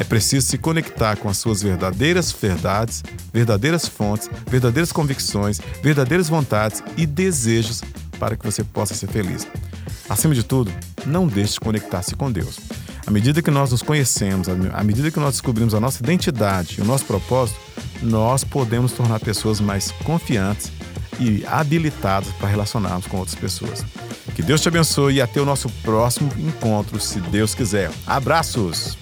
É 0.00 0.04
preciso 0.04 0.46
se 0.46 0.56
conectar 0.56 1.14
com 1.16 1.28
as 1.28 1.36
suas 1.36 1.60
verdadeiras 1.60 2.32
verdades, 2.32 3.02
verdadeiras 3.30 3.86
fontes, 3.86 4.30
verdadeiras 4.50 4.90
convicções, 4.92 5.60
verdadeiras 5.82 6.26
vontades 6.26 6.82
e 6.96 7.04
desejos 7.04 7.82
para 8.18 8.34
que 8.34 8.42
você 8.42 8.64
possa 8.64 8.94
ser 8.94 9.08
feliz. 9.08 9.46
Acima 10.08 10.34
de 10.34 10.42
tudo, 10.42 10.72
não 11.04 11.26
deixe 11.26 11.52
de 11.52 11.60
conectar-se 11.60 12.16
com 12.16 12.32
Deus. 12.32 12.58
À 13.06 13.10
medida 13.10 13.42
que 13.42 13.50
nós 13.50 13.72
nos 13.72 13.82
conhecemos, 13.82 14.48
à 14.48 14.82
medida 14.82 15.10
que 15.10 15.20
nós 15.20 15.34
descobrimos 15.34 15.74
a 15.74 15.80
nossa 15.80 16.02
identidade 16.02 16.76
e 16.78 16.80
o 16.80 16.84
nosso 16.86 17.04
propósito, 17.04 17.60
nós 18.02 18.42
podemos 18.42 18.92
tornar 18.92 19.20
pessoas 19.20 19.60
mais 19.60 19.90
confiantes 19.90 20.72
e 21.18 21.44
habilitadas 21.44 22.32
para 22.38 22.48
relacionarmos 22.48 23.06
com 23.06 23.18
outras 23.18 23.36
pessoas. 23.36 23.84
Que 24.34 24.42
Deus 24.42 24.62
te 24.62 24.68
abençoe 24.68 25.16
e 25.16 25.20
até 25.20 25.42
o 25.42 25.44
nosso 25.44 25.68
próximo 25.82 26.32
encontro, 26.38 26.98
se 26.98 27.20
Deus 27.20 27.54
quiser. 27.54 27.90
Abraços! 28.06 28.99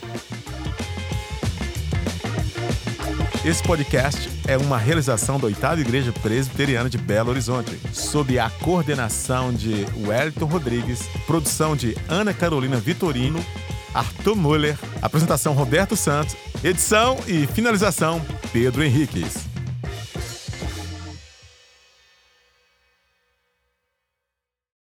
Esse 3.48 3.62
podcast 3.62 4.28
é 4.46 4.58
uma 4.58 4.76
realização 4.76 5.40
da 5.40 5.46
Oitava 5.46 5.80
Igreja 5.80 6.12
Presbiteriana 6.12 6.90
de 6.90 6.98
Belo 6.98 7.30
Horizonte, 7.30 7.80
sob 7.94 8.38
a 8.38 8.50
coordenação 8.50 9.54
de 9.54 9.86
Wellington 10.06 10.44
Rodrigues, 10.44 11.08
produção 11.26 11.74
de 11.74 11.96
Ana 12.10 12.34
Carolina 12.34 12.76
Vitorino, 12.76 13.42
Arthur 13.94 14.36
Muller, 14.36 14.78
apresentação 15.00 15.54
Roberto 15.54 15.96
Santos, 15.96 16.36
edição 16.62 17.16
e 17.26 17.46
finalização 17.46 18.20
Pedro 18.52 18.84
Henriques. 18.84 19.47